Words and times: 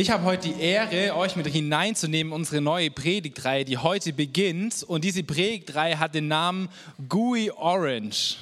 Ich 0.00 0.10
habe 0.10 0.22
heute 0.22 0.50
die 0.50 0.60
Ehre, 0.60 1.16
euch 1.16 1.34
mit 1.34 1.48
hineinzunehmen 1.48 2.32
in 2.32 2.36
unsere 2.36 2.60
neue 2.60 2.88
Predigtreihe, 2.88 3.64
die 3.64 3.78
heute 3.78 4.12
beginnt. 4.12 4.84
Und 4.84 5.02
diese 5.02 5.24
Predigtreihe 5.24 5.98
hat 5.98 6.14
den 6.14 6.28
Namen 6.28 6.68
Gooey 7.08 7.50
Orange. 7.50 8.36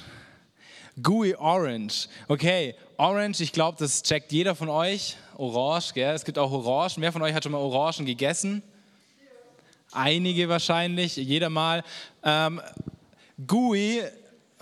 Gooey 1.01 1.33
Orange. 1.33 2.09
Okay, 2.27 2.75
Orange, 2.97 3.41
ich 3.41 3.51
glaube, 3.51 3.75
das 3.79 4.03
checkt 4.03 4.31
jeder 4.31 4.53
von 4.53 4.69
euch. 4.69 5.17
Orange, 5.35 5.93
gell? 5.95 6.13
Es 6.13 6.23
gibt 6.23 6.37
auch 6.37 6.51
Orangen. 6.51 6.97
Wer 6.97 7.11
von 7.11 7.23
euch 7.23 7.33
hat 7.33 7.41
schon 7.41 7.53
mal 7.53 7.57
Orangen 7.57 8.05
gegessen? 8.05 8.61
Einige 9.91 10.49
wahrscheinlich, 10.49 11.15
jeder 11.15 11.49
mal. 11.49 11.83
Ähm, 12.21 12.61
Gooey, 13.47 14.03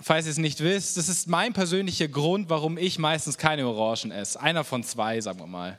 falls 0.00 0.24
ihr 0.24 0.32
es 0.32 0.38
nicht 0.38 0.60
wisst, 0.60 0.96
das 0.96 1.10
ist 1.10 1.28
mein 1.28 1.52
persönlicher 1.52 2.08
Grund, 2.08 2.48
warum 2.48 2.78
ich 2.78 2.98
meistens 2.98 3.36
keine 3.36 3.68
Orangen 3.68 4.12
esse. 4.12 4.40
Einer 4.40 4.64
von 4.64 4.82
zwei, 4.82 5.20
sagen 5.20 5.40
wir 5.40 5.46
mal. 5.46 5.78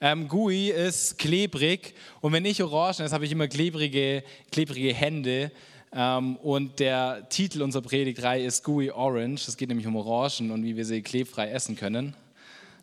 Ähm, 0.00 0.28
Gui 0.28 0.68
ist 0.68 1.18
klebrig 1.18 1.94
und 2.20 2.32
wenn 2.32 2.44
ich 2.44 2.62
Orangen 2.62 3.00
esse, 3.00 3.14
habe 3.14 3.24
ich 3.24 3.32
immer 3.32 3.48
klebrige, 3.48 4.22
klebrige 4.52 4.92
Hände. 4.92 5.50
Ähm, 5.92 6.36
und 6.36 6.78
der 6.80 7.26
Titel 7.30 7.62
unserer 7.62 7.82
Predigtreihe 7.82 8.44
ist 8.44 8.62
Gui 8.62 8.90
Orange. 8.90 9.48
Es 9.48 9.56
geht 9.56 9.68
nämlich 9.70 9.86
um 9.86 9.96
Orangen 9.96 10.50
und 10.50 10.62
wie 10.64 10.76
wir 10.76 10.84
sie 10.84 11.00
klebfrei 11.00 11.48
essen 11.48 11.76
können. 11.76 12.14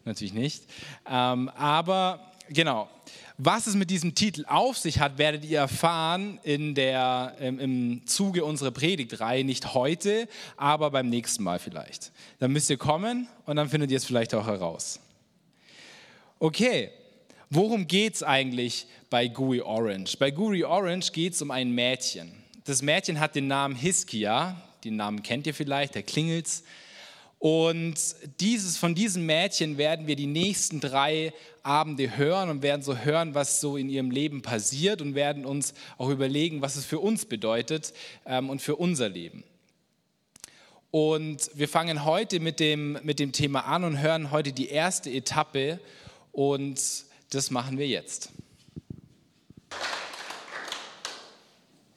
Natürlich 0.06 0.34
nicht. 0.34 0.64
Ähm, 1.08 1.50
aber 1.50 2.32
genau, 2.50 2.90
was 3.38 3.68
es 3.68 3.76
mit 3.76 3.92
diesem 3.92 4.16
Titel 4.16 4.46
auf 4.48 4.78
sich 4.78 5.00
hat, 5.00 5.20
werdet 5.20 5.46
ihr 5.46 5.60
erfahren 5.60 6.40
in 6.44 6.74
der, 6.74 7.36
im, 7.40 7.60
im 7.60 8.08
Zuge 8.08 8.44
unserer 8.44 8.72
Predigtreihe. 8.72 9.44
Nicht 9.44 9.76
heute, 9.76 10.28
aber 10.58 10.90
beim 10.90 11.10
nächsten 11.10 11.44
Mal 11.44 11.60
vielleicht. 11.60 12.12
Dann 12.40 12.52
müsst 12.52 12.72
ihr 12.72 12.78
kommen 12.78 13.28
und 13.46 13.56
dann 13.56 13.70
findet 13.70 13.92
ihr 13.92 13.98
es 13.98 14.06
vielleicht 14.06 14.34
auch 14.34 14.48
heraus. 14.48 15.00
Okay, 16.40 16.90
Worum 17.56 17.86
geht 17.86 18.16
es 18.16 18.24
eigentlich 18.24 18.88
bei 19.12 19.28
Gooey 19.28 19.62
Orange? 19.62 20.18
Bei 20.18 20.32
Gooey 20.32 20.64
Orange 20.64 21.12
geht 21.12 21.34
es 21.34 21.42
um 21.44 21.52
ein 21.52 21.70
Mädchen. 21.70 22.32
Das 22.64 22.82
Mädchen 22.82 23.20
hat 23.20 23.36
den 23.36 23.46
Namen 23.46 23.76
Hiskia, 23.76 24.60
den 24.84 24.96
Namen 24.96 25.22
kennt 25.22 25.46
ihr 25.46 25.54
vielleicht, 25.54 25.94
der 25.94 26.02
klingelt's. 26.02 26.64
Und 27.38 27.94
dieses, 28.40 28.78
von 28.78 28.96
diesem 28.96 29.28
Mädchen 29.28 29.78
werden 29.78 30.08
wir 30.08 30.16
die 30.16 30.26
nächsten 30.26 30.80
drei 30.80 31.32
Abende 31.62 32.18
hören 32.18 32.50
und 32.50 32.64
werden 32.64 32.82
so 32.82 32.98
hören, 32.98 33.36
was 33.36 33.62
so 33.62 33.78
in 33.78 33.88
ihrem 33.88 34.10
Leben 34.10 34.42
passiert 34.42 35.00
und 35.00 35.14
werden 35.14 35.46
uns 35.46 35.76
auch 36.00 36.10
überlegen, 36.10 36.64
was 36.64 36.76
es 36.76 36.86
für 36.86 36.98
uns 36.98 37.26
bedeutet 37.26 37.94
ähm, 38.26 38.50
und 38.50 38.64
für 38.64 38.78
unser 38.78 39.10
Leben. 39.10 39.44
Und 40.90 41.52
wir 41.54 41.70
fangen 41.70 42.04
heute 42.04 42.40
mit 42.40 42.60
dem, 42.60 42.98
mit 43.04 43.20
dem 43.20 43.32
Thema 43.32 43.68
an 43.68 43.84
und 43.84 44.02
hören 44.02 44.32
heute 44.32 44.54
die 44.54 44.70
erste 44.70 45.12
Etappe 45.12 45.80
und 46.32 46.82
das 47.34 47.50
machen 47.50 47.80
wir 47.80 47.88
jetzt. 47.88 48.32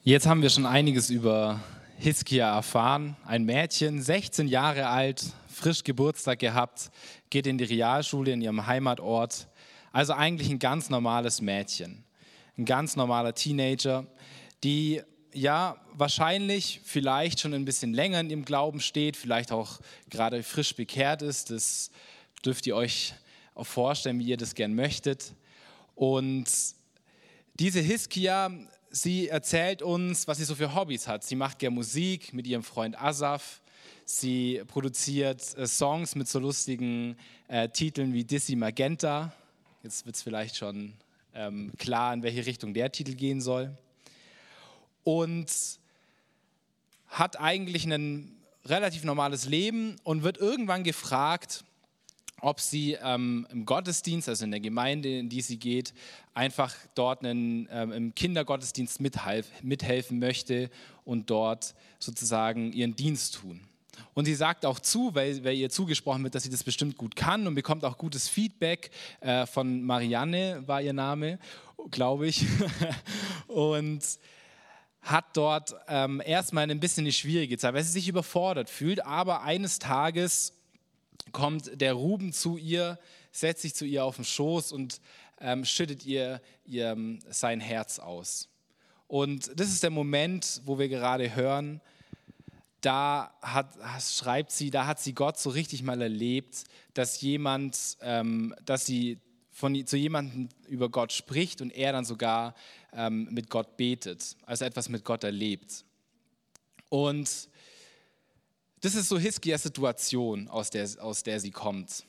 Jetzt 0.03 0.27
haben 0.27 0.41
wir 0.41 0.49
schon 0.49 0.65
einiges 0.65 1.11
über 1.11 1.61
Hiskia 1.99 2.55
erfahren. 2.55 3.17
Ein 3.27 3.45
Mädchen, 3.45 4.01
16 4.01 4.49
Jahre 4.49 4.87
alt, 4.87 5.25
frisch 5.49 5.85
Geburtstag 5.85 6.39
gehabt, 6.39 6.91
geht 7.29 7.47
in 7.47 7.59
die 7.59 7.65
Realschule 7.65 8.33
in 8.33 8.41
ihrem 8.41 8.67
Heimatort. 8.67 9.49
Also 9.93 10.15
eigentlich 10.15 10.49
ein 10.49 10.59
ganz 10.59 10.89
normales 10.89 11.43
Mädchen, 11.43 12.05
ein 12.57 12.65
ganz 12.65 12.97
normaler 12.97 13.35
Teenager, 13.35 14.07
die 14.65 15.03
ja 15.35 15.77
wahrscheinlich 15.93 16.81
vielleicht 16.85 17.41
schon 17.41 17.53
ein 17.53 17.67
bisschen 17.67 17.93
länger 17.93 18.21
in 18.21 18.31
ihrem 18.31 18.45
Glauben 18.47 18.81
steht, 18.81 19.19
vielleicht 19.19 19.53
auch 19.53 19.81
gerade 20.09 20.43
frisch 20.43 20.75
bekehrt 20.75 21.21
ist. 21.21 21.51
Das 21.51 21.91
dürft 22.43 22.67
ihr 22.67 22.77
euch 22.77 23.13
vorstellen, 23.65 24.19
wie 24.19 24.27
ihr 24.27 24.37
das 24.37 24.55
gern 24.55 24.75
möchtet. 24.75 25.35
Und 25.95 26.47
diese 27.55 27.81
Hiskia, 27.81 28.51
sie 28.91 29.29
erzählt 29.29 29.83
uns, 29.83 30.29
was 30.29 30.39
sie 30.39 30.45
so 30.45 30.55
für 30.55 30.75
Hobbys 30.75 31.09
hat. 31.09 31.25
Sie 31.25 31.37
macht 31.37 31.59
gern 31.59 31.75
Musik 31.75 32.33
mit 32.33 32.47
ihrem 32.47 32.63
Freund 32.63 33.01
Asaf. 33.01 33.61
Sie 34.05 34.63
produziert 34.69 35.57
äh, 35.57 35.67
Songs 35.67 36.15
mit 36.15 36.29
so 36.29 36.39
lustigen 36.39 37.17
äh, 37.49 37.69
Titeln 37.69 38.13
wie 38.13 38.25
Dizzy 38.25 38.57
Magenta. 38.57 39.33
Jetzt 39.83 40.07
wird 40.07 40.17
es 40.17 40.23
vielleicht 40.23 40.57
schon 40.57 40.95
ähm, 41.35 41.73
klar, 41.79 42.15
in 42.15 42.23
welche 42.23 42.47
Richtung 42.47 42.75
der 42.75 42.93
Titel 42.93 43.15
gehen 43.15 43.41
soll. 43.41 43.77
Und 45.03 45.51
hat 47.09 47.41
eigentlich 47.41 47.85
ein 47.85 48.37
relativ 48.65 49.05
normales 49.05 49.47
Leben 49.47 49.97
und 50.03 50.23
wird 50.23 50.39
irgendwann 50.39 50.85
gefragt, 50.85 51.65
ob 52.47 52.61
sie 52.61 52.97
ähm, 53.03 53.45
im 53.51 53.67
Gottesdienst, 53.67 54.29
also 54.29 54.45
in 54.45 54.53
der 54.53 54.61
Gemeinde, 54.61 55.19
in 55.19 55.29
die 55.29 55.41
sie 55.41 55.59
geht, 55.59 55.93
einfach 56.33 56.73
dort 56.95 57.25
einen, 57.25 57.69
ähm, 57.73 57.91
im 57.91 58.15
Kindergottesdienst 58.15 59.01
mithelfen 59.01 60.21
möchte 60.21 60.71
und 61.05 61.29
dort 61.29 61.75
sozusagen 61.99 62.73
ihren 62.73 62.95
Dienst 62.95 63.35
tun. 63.35 63.63
Und 64.15 64.27
sie 64.27 64.35
sagt 64.37 64.65
auch 64.65 64.79
zu, 64.79 65.13
weil, 65.17 65.43
weil, 65.43 65.57
ihr 65.57 65.71
zugesprochen 65.71 66.23
wird, 66.23 66.37
dass 66.37 66.45
sie 66.45 66.51
das 66.51 66.63
bestimmt 66.63 66.97
gut 66.97 67.17
kann 67.17 67.49
und 67.49 67.57
bekommt 67.57 67.85
auch 67.85 67.99
gutes 67.99 68.29
Feedback 68.29 68.91
äh, 69.23 69.45
von 69.47 69.83
Marianne, 69.83 70.63
war 70.67 70.81
ihr 70.81 70.93
Name, 70.93 71.41
glaube 71.91 72.29
ich. 72.29 72.47
und 73.49 74.05
hat 75.03 75.37
dort 75.37 75.75
ähm, 75.89 76.23
erstmal 76.25 76.71
ein 76.71 76.79
bisschen 76.79 77.03
eine 77.03 77.13
schwierige 77.13 77.59
Zeit, 77.59 77.75
weil 77.75 77.83
sie 77.83 77.91
sich 77.91 78.07
überfordert 78.07 78.71
fühlt, 78.71 79.05
aber 79.05 79.43
eines 79.43 79.81
Tages 79.81 80.56
kommt 81.37 81.83
der 81.83 81.93
Ruben 81.93 82.33
zu 82.33 82.57
ihr, 82.57 82.99
setzt 83.31 83.61
sich 83.61 83.75
zu 83.75 83.85
ihr 83.85 84.07
auf 84.07 84.17
den 84.17 84.25
Schoß 84.25 84.73
und 84.73 85.03
ähm, 85.39 85.67
schüttet 85.67 86.07
ihr, 86.07 86.41
ihr 86.65 86.93
ähm, 86.93 87.19
sein 87.29 87.61
Herz 87.61 87.99
aus. 87.99 88.49
Und 89.07 89.51
das 89.61 89.69
ist 89.69 89.83
der 89.83 89.91
Moment, 89.91 90.63
wo 90.65 90.79
wir 90.79 90.89
gerade 90.89 91.37
hören, 91.37 91.83
da 92.81 93.35
hat, 93.43 93.75
schreibt 94.01 94.51
sie, 94.51 94.71
da 94.71 94.87
hat 94.87 94.99
sie 94.99 95.13
Gott 95.13 95.39
so 95.39 95.51
richtig 95.51 95.83
mal 95.83 96.01
erlebt, 96.01 96.65
dass 96.95 97.21
jemand, 97.21 97.99
ähm, 98.01 98.55
dass 98.65 98.87
sie 98.87 99.19
von, 99.53 99.87
zu 99.87 99.99
jemandem 99.99 100.49
über 100.69 100.89
Gott 100.89 101.13
spricht 101.13 101.61
und 101.61 101.71
er 101.71 101.93
dann 101.93 102.07
sogar 102.07 102.55
ähm, 102.95 103.29
mit 103.31 103.51
Gott 103.51 103.77
betet, 103.77 104.39
also 104.47 104.65
etwas 104.65 104.89
mit 104.89 105.05
Gott 105.05 105.23
erlebt. 105.23 105.85
Und 106.89 107.51
das 108.81 108.95
ist 108.95 109.09
so 109.09 109.19
Hiskias 109.19 109.63
Situation, 109.63 110.49
aus 110.49 110.71
der, 110.71 110.89
aus 111.01 111.23
der 111.23 111.41
sie 111.41 111.51
kommt. 111.51 112.05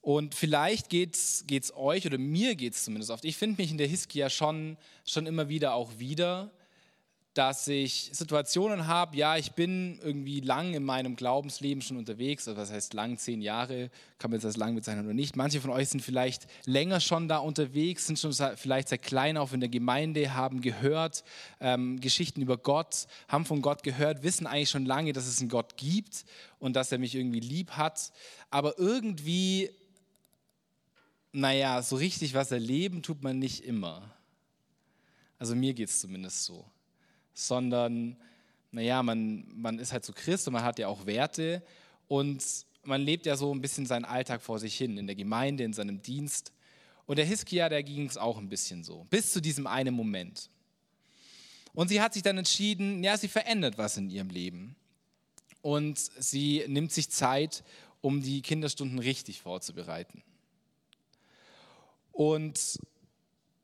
Und 0.00 0.34
vielleicht 0.34 0.88
geht 0.88 1.14
es 1.14 1.76
euch 1.76 2.06
oder 2.06 2.18
mir 2.18 2.56
geht 2.56 2.74
es 2.74 2.84
zumindest 2.84 3.10
oft. 3.10 3.24
Ich 3.24 3.36
finde 3.36 3.62
mich 3.62 3.70
in 3.70 3.78
der 3.78 3.86
Hiskia 3.86 4.30
schon, 4.30 4.76
schon 5.04 5.26
immer 5.26 5.48
wieder 5.48 5.74
auch 5.74 5.98
wieder, 5.98 6.50
dass 7.34 7.66
ich 7.66 8.10
Situationen 8.12 8.86
habe, 8.86 9.16
ja, 9.16 9.38
ich 9.38 9.52
bin 9.52 9.98
irgendwie 10.02 10.40
lang 10.40 10.74
in 10.74 10.84
meinem 10.84 11.16
Glaubensleben 11.16 11.80
schon 11.80 11.96
unterwegs, 11.96 12.46
also 12.46 12.60
was 12.60 12.70
heißt 12.70 12.92
lang, 12.92 13.16
zehn 13.16 13.40
Jahre, 13.40 13.90
kann 14.18 14.30
man 14.30 14.38
jetzt 14.38 14.44
als 14.44 14.58
lang 14.58 14.74
bezeichnen 14.74 15.06
oder 15.06 15.14
nicht. 15.14 15.34
Manche 15.34 15.60
von 15.62 15.70
euch 15.70 15.88
sind 15.88 16.02
vielleicht 16.02 16.46
länger 16.66 17.00
schon 17.00 17.28
da 17.28 17.38
unterwegs, 17.38 18.06
sind 18.06 18.18
schon 18.18 18.34
vielleicht 18.56 18.88
sehr 18.88 18.98
klein 18.98 19.38
auf 19.38 19.54
in 19.54 19.60
der 19.60 19.70
Gemeinde, 19.70 20.34
haben 20.34 20.60
gehört 20.60 21.24
ähm, 21.60 22.00
Geschichten 22.00 22.42
über 22.42 22.58
Gott, 22.58 23.06
haben 23.28 23.46
von 23.46 23.62
Gott 23.62 23.82
gehört, 23.82 24.22
wissen 24.22 24.46
eigentlich 24.46 24.70
schon 24.70 24.84
lange, 24.84 25.14
dass 25.14 25.26
es 25.26 25.40
einen 25.40 25.48
Gott 25.48 25.78
gibt 25.78 26.26
und 26.58 26.76
dass 26.76 26.92
er 26.92 26.98
mich 26.98 27.14
irgendwie 27.14 27.40
lieb 27.40 27.72
hat, 27.72 28.12
aber 28.50 28.78
irgendwie, 28.78 29.70
naja, 31.32 31.80
so 31.80 31.96
richtig 31.96 32.34
was 32.34 32.52
erleben 32.52 33.02
tut 33.02 33.22
man 33.22 33.38
nicht 33.38 33.64
immer. 33.64 34.14
Also 35.38 35.56
mir 35.56 35.72
geht 35.72 35.88
es 35.88 36.00
zumindest 36.00 36.44
so 36.44 36.64
sondern, 37.34 38.16
naja, 38.70 39.02
man, 39.02 39.46
man 39.54 39.78
ist 39.78 39.92
halt 39.92 40.04
so 40.04 40.12
Christ 40.12 40.46
und 40.46 40.54
man 40.54 40.64
hat 40.64 40.78
ja 40.78 40.88
auch 40.88 41.06
Werte 41.06 41.62
und 42.08 42.44
man 42.84 43.00
lebt 43.00 43.26
ja 43.26 43.36
so 43.36 43.54
ein 43.54 43.60
bisschen 43.60 43.86
seinen 43.86 44.04
Alltag 44.04 44.42
vor 44.42 44.58
sich 44.58 44.76
hin, 44.76 44.98
in 44.98 45.06
der 45.06 45.16
Gemeinde, 45.16 45.64
in 45.64 45.72
seinem 45.72 46.02
Dienst. 46.02 46.52
Und 47.06 47.16
der 47.16 47.24
Hiskia, 47.24 47.68
der 47.68 47.82
ging 47.82 48.06
es 48.06 48.16
auch 48.16 48.38
ein 48.38 48.48
bisschen 48.48 48.84
so, 48.84 49.06
bis 49.10 49.32
zu 49.32 49.40
diesem 49.40 49.66
einen 49.66 49.94
Moment. 49.94 50.50
Und 51.74 51.88
sie 51.88 52.00
hat 52.00 52.14
sich 52.14 52.22
dann 52.22 52.38
entschieden, 52.38 53.02
ja, 53.02 53.16
sie 53.16 53.28
verändert 53.28 53.78
was 53.78 53.96
in 53.96 54.10
ihrem 54.10 54.28
Leben. 54.28 54.76
Und 55.62 55.98
sie 55.98 56.64
nimmt 56.66 56.92
sich 56.92 57.08
Zeit, 57.10 57.64
um 58.00 58.20
die 58.20 58.42
Kinderstunden 58.42 58.98
richtig 58.98 59.40
vorzubereiten. 59.40 60.22
Und 62.10 62.78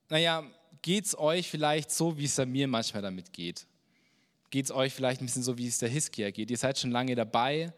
naja, 0.09 0.45
geht 0.83 1.07
es 1.07 1.19
euch 1.19 1.49
vielleicht 1.49 1.91
so, 1.91 2.19
wie 2.19 2.25
es 2.25 2.39
mir 2.39 2.69
manchmal 2.69 3.03
damit 3.03 3.33
geht? 3.33 3.67
Geht 4.51 4.67
es 4.67 4.71
euch 4.71 4.95
vielleicht 4.95 5.21
ein 5.21 5.27
bisschen 5.27 5.43
so, 5.43 5.59
wie 5.59 5.67
es 5.67 5.79
der 5.79 5.89
Hiskia 5.89 6.31
geht? 6.31 6.51
Ihr 6.51 6.57
seid 6.57 6.79
schon 6.79 6.91
lange 6.91 7.15
dabei 7.15 7.73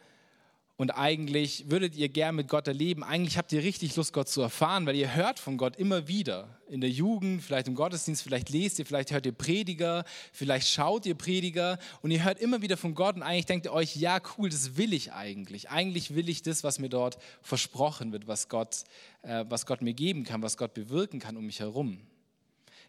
und 0.81 0.93
eigentlich 0.93 1.69
würdet 1.69 1.95
ihr 1.95 2.09
gern 2.09 2.37
mit 2.37 2.49
Gott 2.49 2.67
erleben. 2.67 3.05
Eigentlich 3.05 3.37
habt 3.37 3.53
ihr 3.53 3.63
richtig 3.63 3.97
Lust, 3.97 4.15
Gott 4.15 4.31
zu 4.31 4.41
erfahren, 4.41 4.87
weil 4.87 4.97
ihr 4.97 5.15
hört 5.15 5.39
von 5.39 5.59
Gott 5.59 5.77
immer 5.77 6.09
wieder. 6.09 6.59
In 6.69 6.81
der 6.81 6.89
Jugend, 6.89 7.43
vielleicht 7.43 7.69
im 7.69 7.75
Gottesdienst, 7.75 8.23
vielleicht 8.23 8.49
lest 8.49 8.79
ihr, 8.79 8.87
vielleicht 8.87 9.11
hört 9.11 9.27
ihr 9.27 9.33
Prediger, 9.33 10.05
vielleicht 10.33 10.69
schaut 10.69 11.05
ihr 11.05 11.17
Prediger 11.17 11.79
und 12.01 12.13
ihr 12.13 12.25
hört 12.25 12.39
immer 12.39 12.63
wieder 12.63 12.79
von 12.79 12.95
Gott 12.95 13.17
und 13.17 13.23
eigentlich 13.23 13.45
denkt 13.45 13.67
ihr 13.67 13.75
euch, 13.75 13.95
ja 13.95 14.23
cool, 14.39 14.49
das 14.49 14.79
will 14.79 14.95
ich 14.95 15.13
eigentlich. 15.13 15.69
Eigentlich 15.69 16.15
will 16.15 16.31
ich 16.31 16.41
das, 16.41 16.65
was 16.65 16.79
mir 16.79 16.89
dort 16.89 17.19
versprochen 17.43 18.13
wird, 18.13 18.27
was 18.27 18.49
Gott, 18.49 18.85
äh, 19.21 19.45
was 19.51 19.67
Gott 19.67 19.83
mir 19.83 19.93
geben 19.93 20.25
kann, 20.25 20.41
was 20.41 20.57
Gott 20.57 20.73
bewirken 20.73 21.21
kann 21.21 21.37
um 21.37 21.45
mich 21.45 21.61
herum. 21.61 22.01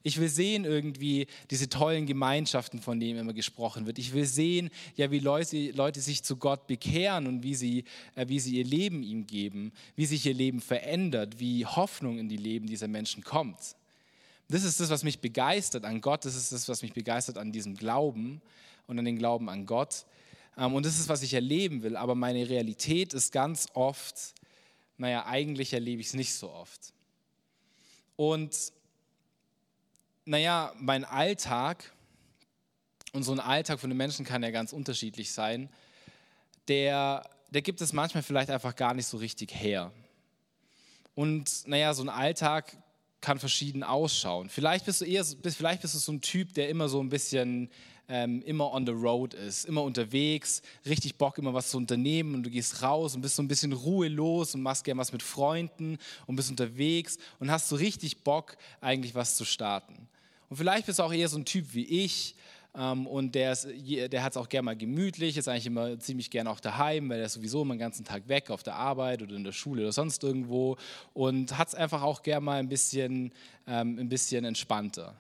Ich 0.03 0.19
will 0.19 0.30
sehen 0.30 0.65
irgendwie 0.65 1.27
diese 1.50 1.69
tollen 1.69 2.06
Gemeinschaften, 2.06 2.81
von 2.81 3.00
denen 3.00 3.19
immer 3.19 3.33
gesprochen 3.33 3.86
wird. 3.86 4.00
Ich 4.00 4.13
will 4.13 4.25
sehen, 4.25 4.69
ja, 4.95 5.12
wie 5.12 5.19
Leute, 5.19 5.71
Leute 5.71 6.01
sich 6.01 6.24
zu 6.24 6.38
Gott 6.38 6.68
bekehren 6.68 7.27
und 7.27 7.44
wie 7.44 7.56
sie, 7.56 7.83
äh, 8.15 8.27
wie 8.27 8.39
sie 8.39 8.57
ihr 8.57 8.65
Leben 8.65 9.03
ihm 9.03 9.27
geben, 9.27 9.71
wie 9.95 10.06
sich 10.06 10.25
ihr 10.25 10.33
Leben 10.33 10.59
verändert, 10.59 11.39
wie 11.39 11.65
Hoffnung 11.65 12.18
in 12.18 12.30
die 12.30 12.38
Leben 12.38 12.68
dieser 12.68 12.88
Menschen 12.88 13.24
kommt. 13.24 13.75
Das 14.48 14.63
ist 14.63 14.80
das, 14.80 14.89
was 14.89 15.03
mich 15.03 15.19
begeistert 15.19 15.86
an 15.86 16.01
Gott. 16.01 16.25
Das 16.25 16.36
ist 16.36 16.51
das, 16.51 16.68
was 16.68 16.81
mich 16.81 16.94
begeistert 16.94 17.38
an 17.38 17.51
diesem 17.51 17.75
Glauben 17.75 18.42
und 18.88 19.00
an 19.00 19.06
den 19.06 19.18
Glauben 19.18 19.50
an 19.50 19.65
Gott. 19.65 20.06
Ähm, 20.57 20.74
und 20.74 20.86
das 20.86 21.00
ist, 21.00 21.09
was 21.09 21.24
ich 21.24 21.33
erleben 21.33 21.83
will. 21.83 21.95
Aber 21.95 22.15
meine 22.15 22.50
Realität 22.50 23.13
ist 23.13 23.31
ganz 23.31 23.68
oft, 23.74 24.33
naja, 24.98 25.25
eigentlich 25.25 25.74
erlebe 25.74 26.01
ich 26.01 26.07
es 26.07 26.13
nicht 26.15 26.33
so 26.33 26.51
oft. 26.51 26.94
Und 28.15 28.74
naja, 30.31 30.72
mein 30.80 31.04
Alltag, 31.04 31.92
und 33.12 33.24
so 33.24 33.33
ein 33.33 33.42
Alltag 33.42 33.81
von 33.81 33.89
den 33.89 33.98
Menschen 33.98 34.25
kann 34.25 34.42
ja 34.42 34.50
ganz 34.50 34.72
unterschiedlich 34.72 35.30
sein, 35.33 35.68
der, 36.69 37.30
der 37.50 37.62
gibt 37.62 37.81
es 37.81 37.92
manchmal 37.92 38.24
vielleicht 38.24 38.50
einfach 38.50 38.78
gar 38.78 38.94
nicht 38.94 39.07
so 39.07 39.18
richtig 39.18 39.54
her. 39.54 39.92
Und 41.16 41.68
naja, 41.68 41.94
so 41.94 42.01
ein 42.01 42.07
Alltag 42.07 42.78
kann 43.19 43.39
verschieden 43.39 43.83
ausschauen. 43.83 44.48
Vielleicht 44.48 44.86
bist 44.86 45.01
du 45.01 45.06
eher, 45.06 45.25
vielleicht 45.25 45.81
bist 45.81 45.95
du 45.95 46.00
so 46.00 46.13
ein 46.13 46.22
Typ, 46.22 46.54
der 46.54 46.69
immer 46.69 46.88
so 46.88 47.04
ein 47.04 47.10
bisschen 47.10 47.69
ähm, 48.07 48.42
immer 48.44 48.72
on 48.72 48.86
the 48.86 48.94
road 48.94 49.34
ist, 49.34 49.66
immer 49.66 49.84
unterwegs, 49.84 50.62
richtig 50.86 51.18
Bock, 51.18 51.39
immer 51.39 51.54
was 51.54 51.72
zu 51.72 51.77
unternehmen 51.77 52.36
und 52.36 52.44
du 52.44 52.50
gehst 52.50 52.81
raus 52.81 53.16
und 53.16 53.22
bist 53.22 53.36
so 53.36 53.44
ein 53.44 53.50
bisschen 53.50 53.74
ruhelos 53.74 54.56
und 54.56 54.62
machst 54.62 54.86
gerne 54.86 55.01
was 55.01 55.12
mit 55.12 55.24
Freunden 55.24 55.98
und 56.25 56.38
bist 56.38 56.50
unterwegs 56.50 57.18
und 57.39 57.51
hast 57.51 57.68
so 57.68 57.75
richtig 57.75 58.24
Bock, 58.24 58.56
eigentlich 58.80 59.13
was 59.13 59.36
zu 59.36 59.44
starten. 59.44 60.07
Und 60.51 60.57
vielleicht 60.57 60.86
bist 60.86 61.00
du 61.00 61.03
auch 61.03 61.13
eher 61.13 61.30
so 61.30 61.38
ein 61.38 61.45
Typ 61.45 61.74
wie 61.74 61.86
ich, 62.03 62.36
ähm, 62.75 63.07
und 63.07 63.36
der, 63.36 63.56
der 63.56 64.21
hat 64.21 64.33
es 64.33 64.38
auch 64.38 64.50
gerne 64.50 64.65
mal 64.65 64.75
gemütlich, 64.75 65.38
ist 65.38 65.48
eigentlich 65.48 65.65
immer 65.65 65.98
ziemlich 65.98 66.30
gerne 66.30 66.50
auch 66.50 66.59
daheim, 66.59 67.09
weil 67.09 67.19
er 67.19 67.27
ist 67.27 67.36
sowieso 67.36 67.62
immer 67.62 67.74
den 67.74 67.80
ganzen 67.80 68.03
Tag 68.03 68.27
weg 68.27 68.50
auf 68.50 68.62
der 68.62 68.75
Arbeit 68.75 69.21
oder 69.21 69.33
in 69.33 69.45
der 69.45 69.53
Schule 69.53 69.83
oder 69.83 69.94
sonst 69.94 70.21
irgendwo 70.25 70.75
und 71.13 71.57
hat 71.57 71.69
es 71.69 71.75
einfach 71.75 72.01
auch 72.01 72.21
gerne 72.21 72.42
mal 72.42 72.59
ein 72.59 72.68
bisschen, 72.68 73.31
ähm, 73.65 73.98
ein 73.98 74.09
bisschen 74.09 74.44
entspannter. 74.44 75.15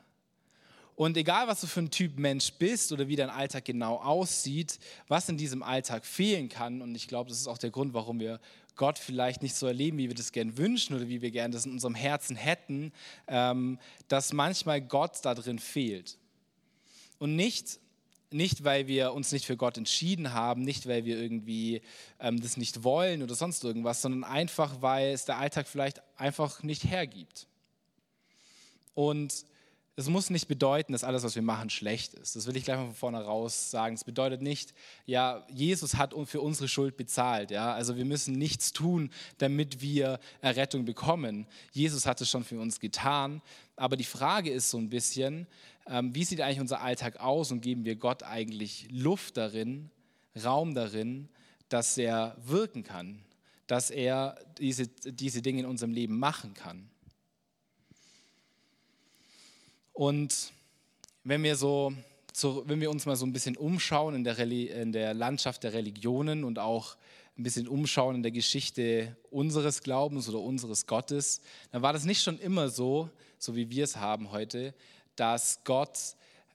Und 0.95 1.15
egal, 1.15 1.47
was 1.47 1.61
du 1.61 1.67
für 1.67 1.79
ein 1.79 1.89
Typ 1.89 2.19
Mensch 2.19 2.51
bist 2.53 2.91
oder 2.91 3.07
wie 3.07 3.15
dein 3.15 3.29
Alltag 3.29 3.63
genau 3.63 3.95
aussieht, 3.95 4.79
was 5.07 5.29
in 5.29 5.37
diesem 5.37 5.63
Alltag 5.63 6.05
fehlen 6.05 6.49
kann, 6.49 6.81
und 6.81 6.93
ich 6.95 7.07
glaube, 7.07 7.29
das 7.29 7.39
ist 7.39 7.47
auch 7.47 7.57
der 7.57 7.71
Grund, 7.71 7.93
warum 7.93 8.19
wir 8.19 8.41
Gott 8.81 8.97
vielleicht 8.97 9.43
nicht 9.43 9.53
so 9.53 9.67
erleben, 9.67 9.99
wie 9.99 10.07
wir 10.07 10.15
das 10.15 10.31
gern 10.31 10.57
wünschen 10.57 10.95
oder 10.95 11.07
wie 11.07 11.21
wir 11.21 11.29
gern 11.29 11.51
das 11.51 11.67
in 11.67 11.71
unserem 11.71 11.93
Herzen 11.93 12.35
hätten, 12.35 12.91
ähm, 13.27 13.77
dass 14.07 14.33
manchmal 14.33 14.81
Gott 14.81 15.19
da 15.21 15.35
drin 15.35 15.59
fehlt. 15.59 16.17
Und 17.19 17.35
nicht, 17.35 17.79
nicht, 18.31 18.63
weil 18.63 18.87
wir 18.87 19.13
uns 19.13 19.31
nicht 19.31 19.45
für 19.45 19.55
Gott 19.55 19.77
entschieden 19.77 20.33
haben, 20.33 20.63
nicht, 20.63 20.87
weil 20.87 21.05
wir 21.05 21.21
irgendwie 21.21 21.83
ähm, 22.19 22.41
das 22.41 22.57
nicht 22.57 22.83
wollen 22.83 23.21
oder 23.21 23.35
sonst 23.35 23.63
irgendwas, 23.63 24.01
sondern 24.01 24.23
einfach, 24.23 24.81
weil 24.81 25.11
es 25.11 25.25
der 25.25 25.37
Alltag 25.37 25.67
vielleicht 25.67 26.01
einfach 26.17 26.63
nicht 26.63 26.83
hergibt. 26.83 27.45
Und 28.95 29.45
es 29.97 30.07
muss 30.07 30.29
nicht 30.29 30.47
bedeuten, 30.47 30.93
dass 30.93 31.03
alles, 31.03 31.23
was 31.23 31.35
wir 31.35 31.41
machen, 31.41 31.69
schlecht 31.69 32.13
ist. 32.13 32.35
Das 32.35 32.47
will 32.47 32.55
ich 32.55 32.63
gleich 32.63 32.77
mal 32.77 32.85
von 32.85 32.95
vorne 32.95 33.23
raus 33.23 33.71
sagen. 33.71 33.95
Es 33.95 34.03
bedeutet 34.03 34.41
nicht, 34.41 34.73
ja, 35.05 35.45
Jesus 35.49 35.95
hat 35.95 36.13
für 36.25 36.41
unsere 36.41 36.69
Schuld 36.69 36.95
bezahlt. 36.95 37.51
Ja? 37.51 37.73
Also 37.73 37.97
wir 37.97 38.05
müssen 38.05 38.33
nichts 38.33 38.71
tun, 38.71 39.09
damit 39.37 39.81
wir 39.81 40.19
Errettung 40.39 40.85
bekommen. 40.85 41.45
Jesus 41.71 42.05
hat 42.05 42.21
es 42.21 42.29
schon 42.29 42.43
für 42.45 42.59
uns 42.59 42.79
getan. 42.79 43.41
Aber 43.75 43.97
die 43.97 44.05
Frage 44.05 44.49
ist 44.49 44.69
so 44.69 44.77
ein 44.77 44.89
bisschen, 44.89 45.45
ähm, 45.87 46.15
wie 46.15 46.23
sieht 46.23 46.39
eigentlich 46.39 46.61
unser 46.61 46.81
Alltag 46.81 47.19
aus 47.19 47.51
und 47.51 47.61
geben 47.61 47.83
wir 47.83 47.97
Gott 47.97 48.23
eigentlich 48.23 48.87
Luft 48.91 49.35
darin, 49.35 49.91
Raum 50.41 50.73
darin, 50.73 51.27
dass 51.67 51.97
er 51.97 52.37
wirken 52.43 52.83
kann, 52.83 53.23
dass 53.67 53.89
er 53.89 54.37
diese, 54.57 54.87
diese 54.87 55.41
Dinge 55.41 55.61
in 55.61 55.65
unserem 55.65 55.91
Leben 55.91 56.17
machen 56.17 56.53
kann. 56.53 56.90
Und 60.01 60.51
wenn 61.23 61.43
wir, 61.43 61.55
so, 61.55 61.93
so, 62.33 62.63
wenn 62.65 62.81
wir 62.81 62.89
uns 62.89 63.05
mal 63.05 63.15
so 63.15 63.23
ein 63.23 63.33
bisschen 63.33 63.55
umschauen 63.55 64.15
in 64.15 64.23
der, 64.23 64.39
in 64.39 64.91
der 64.91 65.13
Landschaft 65.13 65.63
der 65.63 65.73
Religionen 65.73 66.43
und 66.43 66.57
auch 66.57 66.97
ein 67.37 67.43
bisschen 67.43 67.67
umschauen 67.67 68.15
in 68.15 68.23
der 68.23 68.31
Geschichte 68.31 69.15
unseres 69.29 69.83
Glaubens 69.83 70.27
oder 70.27 70.39
unseres 70.39 70.87
Gottes, 70.87 71.41
dann 71.71 71.83
war 71.83 71.93
das 71.93 72.03
nicht 72.03 72.23
schon 72.23 72.39
immer 72.39 72.69
so, 72.69 73.11
so 73.37 73.55
wie 73.55 73.69
wir 73.69 73.83
es 73.83 73.97
haben 73.97 74.31
heute, 74.31 74.73
dass 75.15 75.63
Gott 75.65 75.99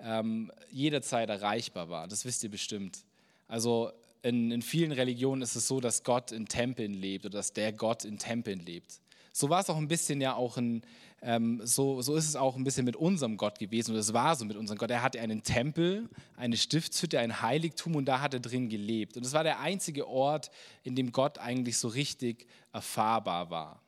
ähm, 0.01 0.51
jederzeit 0.73 1.31
erreichbar 1.31 1.89
war. 1.89 2.09
Das 2.09 2.25
wisst 2.25 2.43
ihr 2.43 2.51
bestimmt. 2.51 3.05
Also 3.47 3.93
in, 4.23 4.51
in 4.51 4.61
vielen 4.61 4.91
Religionen 4.91 5.43
ist 5.43 5.55
es 5.55 5.69
so, 5.69 5.79
dass 5.79 6.03
Gott 6.03 6.33
in 6.33 6.47
Tempeln 6.47 6.95
lebt 6.95 7.27
oder 7.27 7.39
dass 7.39 7.53
der 7.53 7.73
Gott 7.73 8.05
in 8.05 8.19
Tempeln 8.19 8.59
lebt. 8.59 8.99
So 9.39 9.51
war 9.51 9.61
es 9.61 9.69
auch 9.69 9.77
ein 9.77 9.87
bisschen 9.87 10.23
ja 10.23 10.35
auch 10.35 10.57
in, 10.57 10.81
ähm, 11.21 11.61
so, 11.63 12.01
so 12.01 12.17
ist 12.17 12.27
es 12.27 12.37
auch 12.37 12.57
ein 12.57 12.65
bisschen 12.65 12.87
mit 12.87 12.97
unserem 12.97 13.37
Gott 13.37 13.59
gewesen 13.59 13.91
und 13.91 13.99
es 13.99 14.15
war 14.15 14.35
so 14.35 14.47
mit 14.47 14.57
unserem 14.57 14.79
Gott. 14.79 14.91
Er 14.91 15.03
hatte 15.03 15.21
einen 15.21 15.43
Tempel, 15.43 16.09
eine 16.39 16.57
Stiftshütte, 16.57 17.21
ein 17.21 17.43
Heiligtum 17.43 17.97
und 17.97 18.07
da 18.07 18.23
hat 18.23 18.33
er 18.33 18.41
drin 18.41 18.71
gelebt. 18.71 19.15
Und 19.15 19.27
es 19.27 19.35
war 19.35 19.45
der 19.45 19.61
einzige 19.61 20.09
Ort, 20.09 20.51
in 20.85 20.97
dem 20.97 21.13
Gott 21.13 21.37
eigentlich 21.37 21.77
so 21.77 21.89
richtig 21.89 22.47
erfahrbar 22.73 23.51
war. 23.51 23.83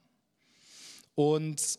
Und 1.14 1.78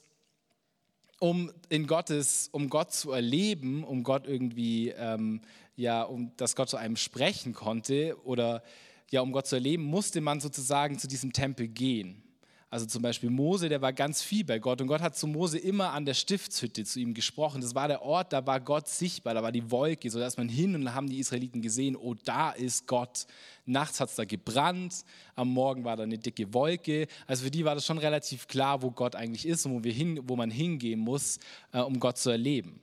um 1.19 1.51
in 1.69 1.85
Gottes, 1.85 2.49
um 2.51 2.71
Gott 2.71 2.91
zu 2.91 3.11
erleben, 3.11 3.83
um 3.83 4.01
Gott 4.01 4.25
irgendwie, 4.25 4.89
ähm, 4.97 5.41
ja, 5.75 6.01
um 6.01 6.35
dass 6.37 6.55
Gott 6.55 6.71
zu 6.71 6.77
einem 6.77 6.95
sprechen 6.95 7.53
konnte 7.53 8.17
oder 8.23 8.63
ja, 9.11 9.21
um 9.21 9.31
Gott 9.31 9.45
zu 9.45 9.57
erleben, 9.57 9.83
musste 9.83 10.21
man 10.21 10.39
sozusagen 10.39 10.97
zu 10.97 11.07
diesem 11.07 11.33
Tempel 11.33 11.67
gehen. 11.67 12.23
Also 12.71 12.85
zum 12.85 13.01
Beispiel 13.01 13.31
Mose, 13.31 13.67
der 13.67 13.81
war 13.81 13.93
ganz 13.93 14.21
viel 14.21 14.43
bei 14.43 14.59
Gott 14.59 14.79
und 14.79 14.87
Gott 14.87 15.01
hat 15.01 15.17
zu 15.17 15.25
Mose 15.25 15.57
immer 15.57 15.91
an 15.91 16.05
der 16.05 16.13
Stiftshütte 16.13 16.83
zu 16.83 16.99
ihm 16.99 17.15
gesprochen. 17.15 17.61
Das 17.61 17.73
war 17.73 17.87
der 17.87 18.03
Ort, 18.03 18.31
da 18.31 18.45
war 18.45 18.59
Gott 18.59 18.87
sichtbar, 18.87 19.33
da 19.33 19.41
war 19.41 19.51
die 19.51 19.71
Wolke, 19.71 20.11
so 20.11 20.19
dass 20.19 20.37
man 20.37 20.49
hin 20.49 20.75
und 20.75 20.93
haben 20.93 21.09
die 21.09 21.17
Israeliten 21.17 21.63
gesehen, 21.63 21.95
oh, 21.95 22.13
da 22.25 22.51
ist 22.51 22.85
Gott. 22.85 23.25
Nachts 23.65 23.99
hat 23.99 24.09
es 24.09 24.15
da 24.15 24.25
gebrannt, 24.25 25.03
am 25.35 25.49
Morgen 25.49 25.83
war 25.83 25.97
da 25.97 26.03
eine 26.03 26.19
dicke 26.19 26.53
Wolke. 26.53 27.07
Also 27.25 27.45
für 27.45 27.51
die 27.51 27.65
war 27.65 27.73
das 27.73 27.87
schon 27.87 27.97
relativ 27.97 28.47
klar, 28.47 28.83
wo 28.83 28.91
Gott 28.91 29.15
eigentlich 29.15 29.47
ist 29.47 29.65
und 29.65 29.73
wo, 29.73 29.83
wir 29.83 29.93
hin, 29.93 30.19
wo 30.23 30.35
man 30.35 30.51
hingehen 30.51 30.99
muss, 30.99 31.39
äh, 31.71 31.79
um 31.79 31.99
Gott 31.99 32.19
zu 32.19 32.29
erleben. 32.29 32.81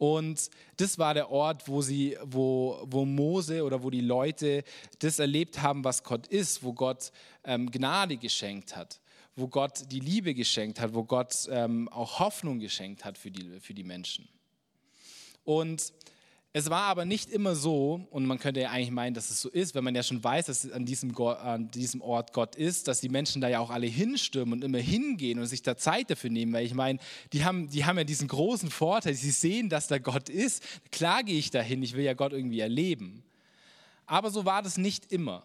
Und 0.00 0.48
das 0.78 0.98
war 0.98 1.12
der 1.12 1.30
Ort, 1.30 1.68
wo, 1.68 1.82
sie, 1.82 2.16
wo, 2.24 2.82
wo 2.86 3.04
Mose 3.04 3.62
oder 3.62 3.82
wo 3.82 3.90
die 3.90 4.00
Leute 4.00 4.64
das 4.98 5.18
erlebt 5.18 5.60
haben, 5.60 5.84
was 5.84 6.02
Gott 6.02 6.26
ist, 6.28 6.64
wo 6.64 6.72
Gott 6.72 7.12
ähm, 7.44 7.70
Gnade 7.70 8.16
geschenkt 8.16 8.74
hat, 8.74 8.98
wo 9.36 9.46
Gott 9.46 9.92
die 9.92 10.00
Liebe 10.00 10.32
geschenkt 10.32 10.80
hat, 10.80 10.94
wo 10.94 11.04
Gott 11.04 11.46
ähm, 11.50 11.86
auch 11.90 12.18
Hoffnung 12.18 12.60
geschenkt 12.60 13.04
hat 13.04 13.18
für 13.18 13.30
die, 13.30 13.60
für 13.60 13.74
die 13.74 13.84
Menschen. 13.84 14.26
Und 15.44 15.92
es 16.52 16.68
war 16.68 16.82
aber 16.82 17.04
nicht 17.04 17.30
immer 17.30 17.54
so, 17.54 18.08
und 18.10 18.26
man 18.26 18.40
könnte 18.40 18.60
ja 18.60 18.70
eigentlich 18.70 18.90
meinen, 18.90 19.14
dass 19.14 19.30
es 19.30 19.40
so 19.40 19.48
ist, 19.48 19.76
wenn 19.76 19.84
man 19.84 19.94
ja 19.94 20.02
schon 20.02 20.22
weiß, 20.22 20.46
dass 20.46 20.68
an 20.72 20.84
diesem, 20.84 21.16
an 21.16 21.70
diesem 21.70 22.00
Ort 22.00 22.32
Gott 22.32 22.56
ist, 22.56 22.88
dass 22.88 23.00
die 23.00 23.08
Menschen 23.08 23.40
da 23.40 23.48
ja 23.48 23.60
auch 23.60 23.70
alle 23.70 23.86
hinstürmen 23.86 24.54
und 24.54 24.64
immer 24.64 24.78
hingehen 24.78 25.38
und 25.38 25.46
sich 25.46 25.62
da 25.62 25.76
Zeit 25.76 26.10
dafür 26.10 26.30
nehmen, 26.30 26.52
weil 26.52 26.66
ich 26.66 26.74
meine, 26.74 26.98
die 27.32 27.44
haben, 27.44 27.68
die 27.70 27.84
haben 27.84 27.98
ja 27.98 28.04
diesen 28.04 28.26
großen 28.26 28.68
Vorteil, 28.68 29.14
sie 29.14 29.30
sehen, 29.30 29.68
dass 29.68 29.86
da 29.86 29.98
Gott 29.98 30.28
ist, 30.28 30.64
klar 30.90 31.22
gehe 31.22 31.38
ich 31.38 31.50
dahin, 31.50 31.84
ich 31.84 31.94
will 31.94 32.04
ja 32.04 32.14
Gott 32.14 32.32
irgendwie 32.32 32.60
erleben. 32.60 33.22
Aber 34.06 34.32
so 34.32 34.44
war 34.44 34.60
das 34.60 34.76
nicht 34.76 35.12
immer. 35.12 35.44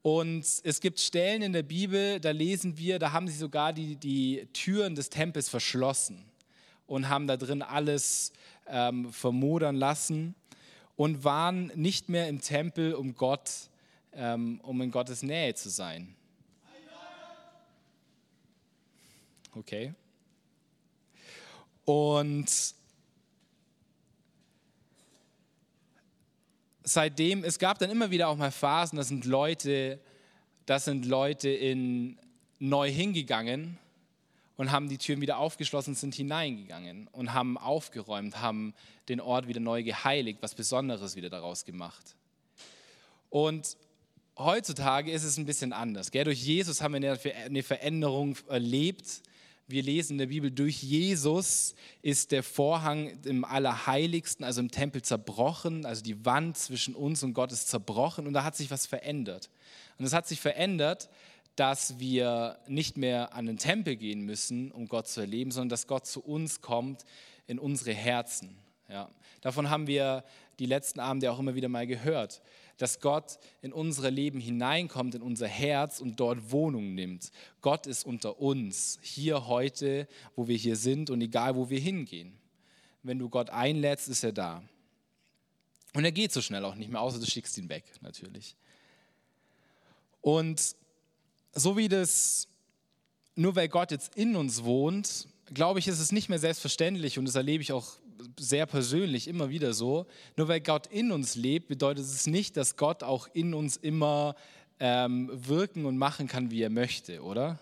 Und 0.00 0.46
es 0.62 0.80
gibt 0.80 1.00
Stellen 1.00 1.42
in 1.42 1.52
der 1.52 1.64
Bibel, 1.64 2.18
da 2.18 2.30
lesen 2.30 2.78
wir, 2.78 2.98
da 2.98 3.12
haben 3.12 3.28
sie 3.28 3.36
sogar 3.36 3.74
die, 3.74 3.96
die 3.96 4.48
Türen 4.54 4.94
des 4.94 5.10
Tempels 5.10 5.50
verschlossen 5.50 6.24
und 6.86 7.08
haben 7.10 7.26
da 7.26 7.36
drin 7.36 7.60
alles 7.60 8.32
ähm, 8.68 9.12
vermodern 9.12 9.76
lassen 9.76 10.34
und 10.96 11.24
waren 11.24 11.66
nicht 11.74 12.08
mehr 12.08 12.28
im 12.28 12.40
Tempel, 12.40 12.94
um 12.94 13.14
Gott, 13.14 13.50
ähm, 14.12 14.60
um 14.62 14.80
in 14.80 14.90
Gottes 14.90 15.22
Nähe 15.22 15.54
zu 15.54 15.68
sein. 15.68 16.14
Okay. 19.54 19.94
Und 21.84 22.74
seitdem, 26.82 27.44
es 27.44 27.58
gab 27.58 27.78
dann 27.78 27.90
immer 27.90 28.10
wieder 28.10 28.28
auch 28.28 28.36
mal 28.36 28.50
Phasen, 28.50 28.96
da 28.96 29.04
sind 29.04 29.24
Leute, 29.24 30.00
da 30.66 30.78
sind 30.78 31.06
Leute 31.06 31.48
in 31.48 32.18
neu 32.58 32.90
hingegangen 32.90 33.78
und 34.56 34.72
haben 34.72 34.88
die 34.88 34.98
Türen 34.98 35.20
wieder 35.20 35.38
aufgeschlossen, 35.38 35.94
sind 35.94 36.14
hineingegangen 36.14 37.08
und 37.12 37.34
haben 37.34 37.58
aufgeräumt, 37.58 38.40
haben 38.40 38.74
den 39.08 39.20
Ort 39.20 39.48
wieder 39.48 39.60
neu 39.60 39.82
geheiligt, 39.82 40.38
was 40.40 40.54
Besonderes 40.54 41.16
wieder 41.16 41.30
daraus 41.30 41.64
gemacht. 41.64 42.16
Und 43.28 43.76
heutzutage 44.38 45.10
ist 45.10 45.24
es 45.24 45.36
ein 45.36 45.46
bisschen 45.46 45.72
anders. 45.72 46.10
Gell? 46.10 46.24
Durch 46.24 46.42
Jesus 46.42 46.80
haben 46.80 47.00
wir 47.00 47.18
eine 47.44 47.62
Veränderung 47.62 48.36
erlebt. 48.48 49.22
Wir 49.68 49.82
lesen 49.82 50.12
in 50.12 50.18
der 50.18 50.26
Bibel, 50.26 50.50
durch 50.52 50.80
Jesus 50.80 51.74
ist 52.00 52.30
der 52.30 52.44
Vorhang 52.44 53.18
im 53.24 53.44
Allerheiligsten, 53.44 54.44
also 54.44 54.60
im 54.60 54.70
Tempel 54.70 55.02
zerbrochen, 55.02 55.84
also 55.84 56.04
die 56.04 56.24
Wand 56.24 56.56
zwischen 56.56 56.94
uns 56.94 57.24
und 57.24 57.34
Gott 57.34 57.50
ist 57.50 57.68
zerbrochen 57.68 58.28
und 58.28 58.32
da 58.32 58.44
hat 58.44 58.54
sich 58.54 58.70
was 58.70 58.86
verändert. 58.86 59.50
Und 59.98 60.04
es 60.04 60.12
hat 60.12 60.28
sich 60.28 60.40
verändert, 60.40 61.08
dass 61.56 61.98
wir 61.98 62.58
nicht 62.68 62.96
mehr 62.96 63.34
an 63.34 63.46
den 63.46 63.56
Tempel 63.56 63.96
gehen 63.96 64.20
müssen, 64.20 64.70
um 64.70 64.88
Gott 64.88 65.08
zu 65.08 65.20
erleben, 65.20 65.50
sondern 65.50 65.70
dass 65.70 65.86
Gott 65.86 66.06
zu 66.06 66.20
uns 66.22 66.60
kommt 66.60 67.04
in 67.46 67.58
unsere 67.58 67.92
Herzen. 67.92 68.56
Ja. 68.88 69.10
Davon 69.40 69.70
haben 69.70 69.86
wir 69.86 70.24
die 70.58 70.66
letzten 70.66 71.00
Abende 71.00 71.32
auch 71.32 71.38
immer 71.38 71.54
wieder 71.54 71.68
mal 71.68 71.86
gehört, 71.86 72.42
dass 72.76 73.00
Gott 73.00 73.38
in 73.62 73.72
unsere 73.72 74.10
Leben 74.10 74.38
hineinkommt, 74.38 75.14
in 75.14 75.22
unser 75.22 75.48
Herz 75.48 76.00
und 76.00 76.20
dort 76.20 76.52
Wohnung 76.52 76.94
nimmt. 76.94 77.30
Gott 77.62 77.86
ist 77.86 78.04
unter 78.04 78.38
uns, 78.38 78.98
hier 79.02 79.46
heute, 79.46 80.06
wo 80.34 80.46
wir 80.48 80.56
hier 80.56 80.76
sind 80.76 81.08
und 81.10 81.20
egal, 81.20 81.56
wo 81.56 81.70
wir 81.70 81.80
hingehen. 81.80 82.38
Wenn 83.02 83.18
du 83.18 83.28
Gott 83.28 83.50
einlädst, 83.50 84.08
ist 84.08 84.24
er 84.24 84.32
da. 84.32 84.62
Und 85.94 86.04
er 86.04 86.12
geht 86.12 86.32
so 86.32 86.42
schnell 86.42 86.64
auch 86.64 86.74
nicht 86.74 86.90
mehr, 86.90 87.00
außer 87.00 87.18
du 87.18 87.26
schickst 87.26 87.56
ihn 87.56 87.70
weg, 87.70 87.84
natürlich. 88.02 88.56
Und 90.20 90.76
so 91.56 91.76
wie 91.76 91.88
das, 91.88 92.48
nur 93.34 93.56
weil 93.56 93.68
Gott 93.68 93.90
jetzt 93.90 94.14
in 94.14 94.36
uns 94.36 94.62
wohnt, 94.62 95.26
glaube 95.52 95.78
ich, 95.78 95.88
ist 95.88 96.00
es 96.00 96.12
nicht 96.12 96.28
mehr 96.28 96.38
selbstverständlich 96.38 97.18
und 97.18 97.24
das 97.24 97.34
erlebe 97.34 97.62
ich 97.62 97.72
auch 97.72 97.96
sehr 98.38 98.66
persönlich 98.66 99.28
immer 99.28 99.50
wieder 99.50 99.74
so. 99.74 100.06
Nur 100.36 100.48
weil 100.48 100.60
Gott 100.60 100.86
in 100.88 101.12
uns 101.12 101.34
lebt, 101.34 101.68
bedeutet 101.68 102.04
es 102.04 102.26
nicht, 102.26 102.56
dass 102.56 102.76
Gott 102.76 103.02
auch 103.02 103.28
in 103.32 103.54
uns 103.54 103.76
immer 103.76 104.36
ähm, 104.80 105.30
wirken 105.32 105.86
und 105.86 105.98
machen 105.98 106.28
kann, 106.28 106.50
wie 106.50 106.62
er 106.62 106.70
möchte, 106.70 107.22
oder? 107.22 107.58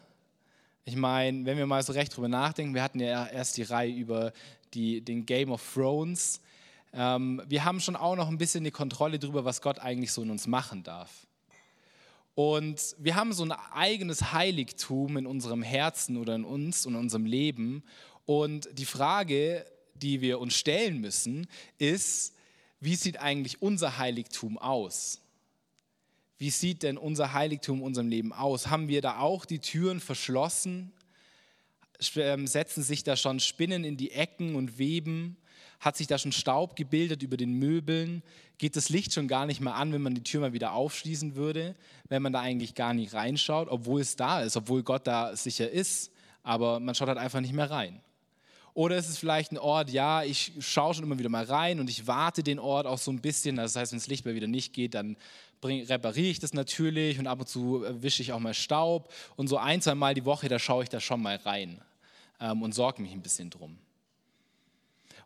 Ich 0.85 0.97
meine, 0.97 1.45
wenn 1.47 1.57
wir 1.57 1.67
mal 1.67 1.83
so 1.83 1.93
recht 1.93 2.15
drüber 2.15 2.29
nachdenken, 2.29 2.75
wir 2.75 2.83
hatten 2.83 3.01
ja 3.01 3.27
erst 3.27 3.57
die 3.57 3.63
Reihe 3.63 3.93
über 3.93 4.33
die, 4.75 5.01
den 5.01 5.25
Game 5.25 5.51
of 5.51 5.63
Thrones. 5.73 6.41
Ähm, 6.93 7.43
wir 7.47 7.65
haben 7.65 7.81
schon 7.81 7.97
auch 7.97 8.17
noch 8.17 8.29
ein 8.29 8.39
bisschen 8.39 8.65
die 8.65 8.71
Kontrolle 8.71 9.19
darüber, 9.19 9.45
was 9.45 9.63
Gott 9.63 9.79
eigentlich 9.79 10.13
so 10.13 10.23
in 10.23 10.31
uns 10.31 10.47
machen 10.47 10.83
darf. 10.83 11.27
Und 12.35 12.97
wir 12.99 13.15
haben 13.15 13.33
so 13.33 13.45
ein 13.45 13.53
eigenes 13.53 14.33
Heiligtum 14.33 15.17
in 15.17 15.27
unserem 15.27 15.63
Herzen 15.63 16.17
oder 16.17 16.35
in 16.35 16.45
uns 16.45 16.85
und 16.85 16.95
in 16.95 17.01
unserem 17.01 17.27
Leben. 17.27 17.85
Und 18.27 18.69
die 18.73 18.87
Frage, 18.87 19.65
die 19.95 20.21
wir 20.21 20.41
uns 20.41 20.55
stellen 20.55 21.01
müssen, 21.01 21.47
ist, 21.79 22.35
wie 22.81 22.97
sieht 22.97 23.21
eigentlich 23.21 23.63
unser 23.63 23.99
Heiligtum 23.99 24.59
aus? 24.59 25.21
Wie 26.37 26.51
sieht 26.51 26.83
denn 26.83 26.99
unser 26.99 27.33
Heiligtum 27.33 27.79
in 27.79 27.85
unserem 27.85 28.09
Leben 28.09 28.33
aus? 28.33 28.67
Haben 28.67 28.89
wir 28.89 29.01
da 29.01 29.19
auch 29.19 29.45
die 29.45 29.61
Türen 29.61 30.01
verschlossen? 30.01 30.93
Ähm, 32.17 32.49
setzen 32.49 32.83
sich 32.83 33.05
da 33.05 33.17
schon 33.17 33.39
Spinnen 33.39 33.85
in 33.85 33.97
die 33.97 34.11
Ecken 34.11 34.57
und 34.57 34.79
Weben? 34.79 35.37
Hat 35.85 35.99
sich 35.99 36.07
da 36.07 36.17
schon 36.17 36.33
Staub 36.33 36.77
gebildet 36.77 37.23
über 37.23 37.37
den 37.37 37.59
Möbeln? 37.59 38.23
Geht 38.57 38.75
das 38.75 38.89
Licht 38.89 39.13
schon 39.13 39.29
gar 39.29 39.45
nicht 39.45 39.61
mehr 39.61 39.75
an, 39.75 39.93
wenn 39.93 40.01
man 40.01 40.15
die 40.15 40.23
Tür 40.23 40.41
mal 40.41 40.55
wieder 40.55 40.73
aufschließen 40.73 41.37
würde, 41.37 41.75
wenn 42.09 42.23
man 42.23 42.33
da 42.33 42.41
eigentlich 42.41 42.75
gar 42.75 42.95
nicht 42.95 43.13
reinschaut, 43.13 43.69
obwohl 43.69 44.01
es 44.01 44.17
da 44.17 44.41
ist, 44.41 44.57
obwohl 44.57 44.83
Gott 44.83 45.07
da 45.07 45.37
sicher 45.37 45.71
ist, 45.71 46.11
aber 46.43 46.81
man 46.81 46.95
schaut 46.95 47.09
halt 47.09 47.19
einfach 47.19 47.43
nicht 47.43 47.53
mehr 47.53 47.71
rein. 47.71 48.01
Oder 48.73 48.97
ist 48.97 49.11
es 49.11 49.19
vielleicht 49.19 49.53
ein 49.53 49.59
Ort, 49.59 49.91
ja, 49.91 50.23
ich 50.23 50.53
schaue 50.59 50.95
schon 50.95 51.05
immer 51.05 51.19
wieder 51.19 51.29
mal 51.29 51.45
rein 51.45 51.79
und 51.79 51.91
ich 51.91 52.07
warte 52.07 52.43
den 52.43 52.59
Ort 52.59 52.87
auch 52.87 52.99
so 52.99 53.11
ein 53.11 53.21
bisschen. 53.21 53.57
Das 53.57 53.77
heißt, 53.77 53.93
wenn 53.93 53.99
das 53.99 54.09
Licht 54.09 54.25
mal 54.25 54.35
wieder 54.35 54.47
nicht 54.47 54.73
geht, 54.73 54.95
dann 54.95 55.19
bring, 55.61 55.85
repariere 55.85 56.31
ich 56.31 56.39
das 56.39 56.55
natürlich 56.55 57.19
und 57.19 57.27
ab 57.27 57.41
und 57.41 57.47
zu 57.47 57.85
wische 58.01 58.23
ich 58.23 58.33
auch 58.33 58.41
mal 58.41 58.55
Staub. 58.55 59.13
Und 59.37 59.49
so 59.49 59.59
ein, 59.59 59.83
zwei 59.83 59.95
Mal 59.95 60.15
die 60.15 60.25
Woche, 60.25 60.49
da 60.49 60.59
schaue 60.59 60.83
ich 60.83 60.89
da 60.89 60.99
schon 60.99 61.21
mal 61.21 61.37
rein 61.37 61.83
ähm, 62.41 62.63
und 62.63 62.73
sorge 62.73 63.03
mich 63.03 63.13
ein 63.13 63.21
bisschen 63.21 63.51
drum. 63.51 63.77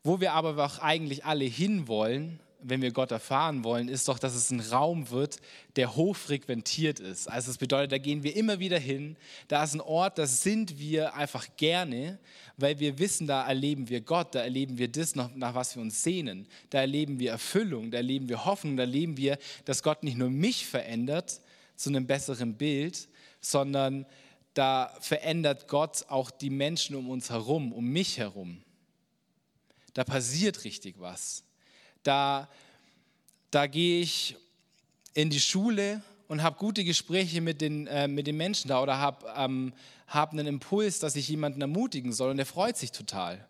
Wo 0.02 0.21
wir 0.21 0.33
aber 0.33 0.64
auch 0.64 0.78
eigentlich 0.78 1.25
alle 1.25 1.45
hinwollen, 1.45 2.40
wenn 2.61 2.83
wir 2.83 2.90
Gott 2.90 3.12
erfahren 3.12 3.62
wollen, 3.62 3.88
ist 3.88 4.09
doch, 4.09 4.19
dass 4.19 4.35
es 4.35 4.50
ein 4.50 4.61
Raum 4.61 5.11
wird, 5.11 5.38
der 5.76 5.95
hochfrequentiert 5.95 6.99
ist. 6.99 7.28
Also 7.28 7.49
das 7.49 7.59
bedeutet, 7.59 7.93
da 7.93 7.99
gehen 7.99 8.23
wir 8.23 8.35
immer 8.35 8.59
wieder 8.59 8.78
hin. 8.78 9.17
Da 9.47 9.62
ist 9.62 9.75
ein 9.75 9.81
Ort, 9.81 10.19
da 10.19 10.26
sind 10.26 10.78
wir 10.78 11.14
einfach 11.14 11.47
gerne, 11.57 12.19
weil 12.57 12.78
wir 12.81 12.99
wissen, 12.99 13.26
da 13.26 13.47
erleben 13.47 13.88
wir 13.88 14.00
Gott, 14.00 14.35
da 14.35 14.40
erleben 14.40 14.78
wir 14.78 14.88
das, 14.88 15.14
nach, 15.14 15.33
nach 15.35 15.55
was 15.55 15.76
wir 15.76 15.83
uns 15.83 16.02
sehnen. 16.02 16.47
Da 16.71 16.81
erleben 16.81 17.21
wir 17.21 17.31
Erfüllung, 17.31 17.90
da 17.90 17.99
erleben 17.99 18.28
wir 18.28 18.45
Hoffnung, 18.45 18.76
da 18.76 18.83
erleben 18.83 19.17
wir, 19.17 19.38
dass 19.64 19.83
Gott 19.83 20.02
nicht 20.02 20.19
nur 20.19 20.31
mich 20.31 20.67
verändert 20.67 21.40
zu 21.76 21.90
einem 21.90 22.07
besseren 22.07 22.55
Bild, 22.55 23.09
sondern 23.40 24.05
da 24.55 24.93
verändert 25.00 25.69
Gott 25.69 26.07
auch 26.09 26.33
die 26.33 26.50
Menschen 26.50 26.97
um 26.97 27.09
uns 27.09 27.31
herum, 27.31 27.73
um 27.73 27.85
mich 27.85 28.19
herum 28.19 28.62
da 29.99 30.05
passiert 30.05 30.62
richtig 30.62 30.95
was. 31.00 31.43
Da, 32.05 32.49
da 33.50 33.67
gehe 33.67 34.00
ich 34.00 34.37
in 35.12 35.28
die 35.28 35.40
Schule 35.40 36.02
und 36.28 36.40
habe 36.45 36.57
gute 36.57 36.85
Gespräche 36.85 37.40
mit 37.40 37.61
den, 37.61 37.88
äh, 37.88 38.07
mit 38.07 38.28
den 38.28 38.37
Menschen 38.37 38.69
da 38.69 38.81
oder 38.81 38.99
habe 39.00 39.26
ähm, 39.37 39.73
hab 40.07 40.31
einen 40.31 40.47
Impuls, 40.47 41.00
dass 41.00 41.17
ich 41.17 41.28
jemanden 41.28 41.61
ermutigen 41.62 42.12
soll 42.12 42.31
und 42.31 42.37
der 42.37 42.47
freut 42.47 42.76
sich 42.76 42.93
total. 42.93 43.45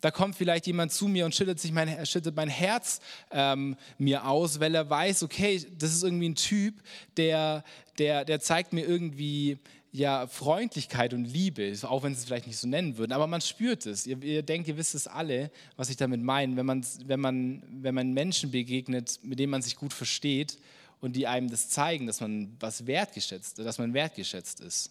Da 0.00 0.10
kommt 0.10 0.34
vielleicht 0.34 0.66
jemand 0.66 0.92
zu 0.92 1.08
mir 1.08 1.26
und 1.26 1.34
schüttet, 1.34 1.60
sich 1.60 1.72
mein, 1.72 2.06
schüttet 2.06 2.34
mein 2.36 2.48
Herz 2.48 3.00
ähm, 3.30 3.76
mir 3.98 4.26
aus, 4.26 4.60
weil 4.60 4.74
er 4.74 4.88
weiß, 4.88 5.24
okay, 5.24 5.62
das 5.76 5.92
ist 5.92 6.04
irgendwie 6.04 6.30
ein 6.30 6.36
Typ, 6.36 6.82
der, 7.18 7.64
der, 7.98 8.24
der 8.24 8.40
zeigt 8.40 8.72
mir 8.72 8.86
irgendwie 8.86 9.58
ja 9.92 10.26
Freundlichkeit 10.26 11.12
und 11.12 11.26
Liebe, 11.26 11.72
auch 11.82 12.02
wenn 12.02 12.14
sie 12.14 12.20
es 12.20 12.24
vielleicht 12.24 12.46
nicht 12.46 12.56
so 12.56 12.66
nennen 12.66 12.96
würden, 12.96 13.12
aber 13.12 13.26
man 13.26 13.42
spürt 13.42 13.84
es. 13.86 14.06
Ihr, 14.06 14.20
ihr 14.22 14.42
denkt, 14.42 14.66
ihr 14.66 14.78
wisst 14.78 14.94
es 14.94 15.06
alle, 15.06 15.50
was 15.76 15.90
ich 15.90 15.96
damit 15.96 16.22
meine, 16.22 16.56
wenn 16.56 16.66
man, 16.66 16.84
wenn, 17.04 17.20
man, 17.20 17.62
wenn 17.82 17.94
man 17.94 18.12
Menschen 18.12 18.50
begegnet, 18.50 19.20
mit 19.22 19.38
denen 19.38 19.50
man 19.50 19.62
sich 19.62 19.76
gut 19.76 19.92
versteht 19.92 20.58
und 21.00 21.14
die 21.14 21.26
einem 21.26 21.50
das 21.50 21.68
zeigen, 21.68 22.06
dass 22.06 22.20
man 22.20 22.56
was 22.58 22.86
wertgeschätzt, 22.86 23.58
dass 23.58 23.78
man 23.78 23.92
wertgeschätzt 23.92 24.60
ist. 24.60 24.90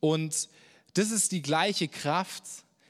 Und 0.00 0.48
das 0.94 1.10
ist 1.10 1.30
die 1.30 1.42
gleiche 1.42 1.86
Kraft, 1.86 2.42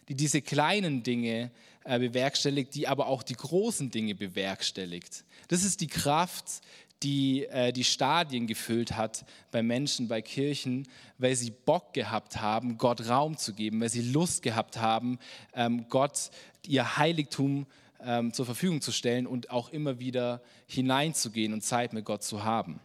die 0.08 0.14
diese 0.14 0.42
kleinen 0.42 1.02
Dinge 1.02 1.50
äh, 1.84 1.98
bewerkstelligt, 1.98 2.74
die 2.74 2.88
aber 2.88 3.08
auch 3.08 3.22
die 3.22 3.34
großen 3.34 3.90
Dinge 3.90 4.14
bewerkstelligt. 4.14 5.24
Das 5.48 5.64
ist 5.64 5.80
die 5.82 5.86
Kraft, 5.86 6.62
die 7.02 7.44
äh, 7.46 7.72
die 7.72 7.84
Stadien 7.84 8.46
gefüllt 8.46 8.96
hat 8.96 9.24
bei 9.50 9.62
Menschen, 9.62 10.08
bei 10.08 10.22
Kirchen, 10.22 10.88
weil 11.18 11.36
sie 11.36 11.50
Bock 11.50 11.92
gehabt 11.92 12.40
haben, 12.40 12.78
Gott 12.78 13.08
Raum 13.08 13.36
zu 13.36 13.52
geben, 13.54 13.80
weil 13.80 13.90
sie 13.90 14.02
Lust 14.02 14.42
gehabt 14.42 14.78
haben, 14.78 15.18
ähm, 15.54 15.86
Gott 15.88 16.30
ihr 16.66 16.96
Heiligtum 16.96 17.66
ähm, 18.02 18.32
zur 18.32 18.46
Verfügung 18.46 18.80
zu 18.80 18.92
stellen 18.92 19.26
und 19.26 19.50
auch 19.50 19.70
immer 19.70 19.98
wieder 19.98 20.42
hineinzugehen 20.66 21.52
und 21.52 21.62
Zeit 21.62 21.92
mit 21.92 22.04
Gott 22.04 22.22
zu 22.22 22.44
haben. 22.44 22.80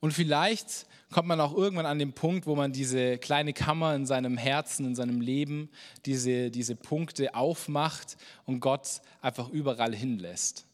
Und 0.00 0.12
vielleicht 0.12 0.86
kommt 1.10 1.26
man 1.26 1.40
auch 1.40 1.54
irgendwann 1.56 1.86
an 1.86 1.98
den 1.98 2.12
Punkt, 2.12 2.46
wo 2.46 2.54
man 2.54 2.72
diese 2.72 3.18
kleine 3.18 3.52
Kammer 3.52 3.94
in 3.94 4.06
seinem 4.06 4.36
Herzen, 4.36 4.86
in 4.86 4.94
seinem 4.94 5.20
Leben, 5.20 5.70
diese, 6.06 6.50
diese 6.50 6.76
Punkte 6.76 7.34
aufmacht 7.34 8.16
und 8.44 8.60
Gott 8.60 9.00
einfach 9.20 9.48
überall 9.48 9.94
hinlässt 9.94 10.67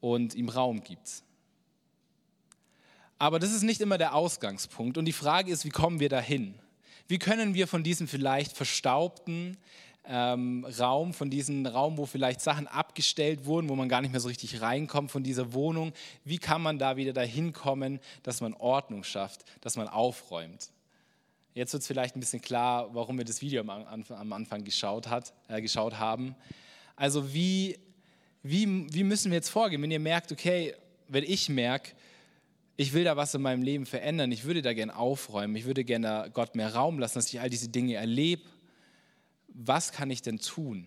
und 0.00 0.34
ihm 0.34 0.48
Raum 0.48 0.82
gibt. 0.82 1.22
Aber 3.18 3.38
das 3.38 3.52
ist 3.52 3.62
nicht 3.62 3.80
immer 3.80 3.98
der 3.98 4.14
Ausgangspunkt. 4.14 4.98
Und 4.98 5.06
die 5.06 5.12
Frage 5.12 5.50
ist, 5.50 5.64
wie 5.64 5.70
kommen 5.70 6.00
wir 6.00 6.08
dahin? 6.08 6.54
Wie 7.08 7.18
können 7.18 7.54
wir 7.54 7.66
von 7.66 7.82
diesem 7.82 8.08
vielleicht 8.08 8.56
verstaubten 8.56 9.56
ähm, 10.08 10.66
Raum, 10.78 11.12
von 11.12 11.30
diesem 11.30 11.66
Raum, 11.66 11.96
wo 11.96 12.06
vielleicht 12.06 12.40
Sachen 12.40 12.66
abgestellt 12.66 13.44
wurden, 13.46 13.68
wo 13.68 13.74
man 13.74 13.88
gar 13.88 14.00
nicht 14.00 14.10
mehr 14.10 14.20
so 14.20 14.28
richtig 14.28 14.60
reinkommt, 14.60 15.10
von 15.10 15.22
dieser 15.22 15.52
Wohnung, 15.52 15.92
wie 16.24 16.38
kann 16.38 16.62
man 16.62 16.78
da 16.78 16.96
wieder 16.96 17.12
dahin 17.12 17.52
kommen, 17.52 18.00
dass 18.22 18.40
man 18.40 18.54
Ordnung 18.54 19.02
schafft, 19.04 19.44
dass 19.62 19.76
man 19.76 19.88
aufräumt? 19.88 20.70
Jetzt 21.54 21.72
wird 21.72 21.80
es 21.80 21.86
vielleicht 21.86 22.16
ein 22.16 22.20
bisschen 22.20 22.42
klar, 22.42 22.94
warum 22.94 23.16
wir 23.16 23.24
das 23.24 23.40
Video 23.40 23.62
am, 23.62 24.32
Anfang 24.32 24.62
geschaut, 24.62 25.08
hat, 25.08 25.32
äh, 25.48 25.62
geschaut 25.62 25.98
haben. 25.98 26.36
Also 26.96 27.32
wie 27.32 27.78
wie, 28.48 28.92
wie 28.92 29.04
müssen 29.04 29.30
wir 29.30 29.36
jetzt 29.36 29.48
vorgehen, 29.48 29.82
wenn 29.82 29.90
ihr 29.90 30.00
merkt, 30.00 30.32
okay, 30.32 30.74
wenn 31.08 31.24
ich 31.24 31.48
merke, 31.48 31.92
ich 32.76 32.92
will 32.92 33.04
da 33.04 33.16
was 33.16 33.34
in 33.34 33.42
meinem 33.42 33.62
Leben 33.62 33.86
verändern, 33.86 34.32
ich 34.32 34.44
würde 34.44 34.62
da 34.62 34.74
gerne 34.74 34.96
aufräumen, 34.96 35.56
ich 35.56 35.64
würde 35.64 35.84
gerne 35.84 36.30
Gott 36.32 36.54
mehr 36.54 36.74
Raum 36.74 36.98
lassen, 36.98 37.18
dass 37.18 37.32
ich 37.32 37.40
all 37.40 37.50
diese 37.50 37.68
Dinge 37.68 37.94
erlebe, 37.94 38.42
was 39.48 39.92
kann 39.92 40.10
ich 40.10 40.20
denn 40.20 40.38
tun? 40.38 40.86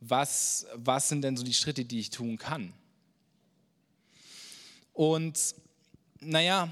was, 0.00 0.66
was 0.74 1.08
sind 1.08 1.22
denn 1.22 1.36
so 1.36 1.44
die 1.44 1.54
Schritte, 1.54 1.84
die 1.84 2.00
ich 2.00 2.10
tun 2.10 2.38
kann? 2.38 2.72
Und 4.92 5.54
naja, 6.20 6.68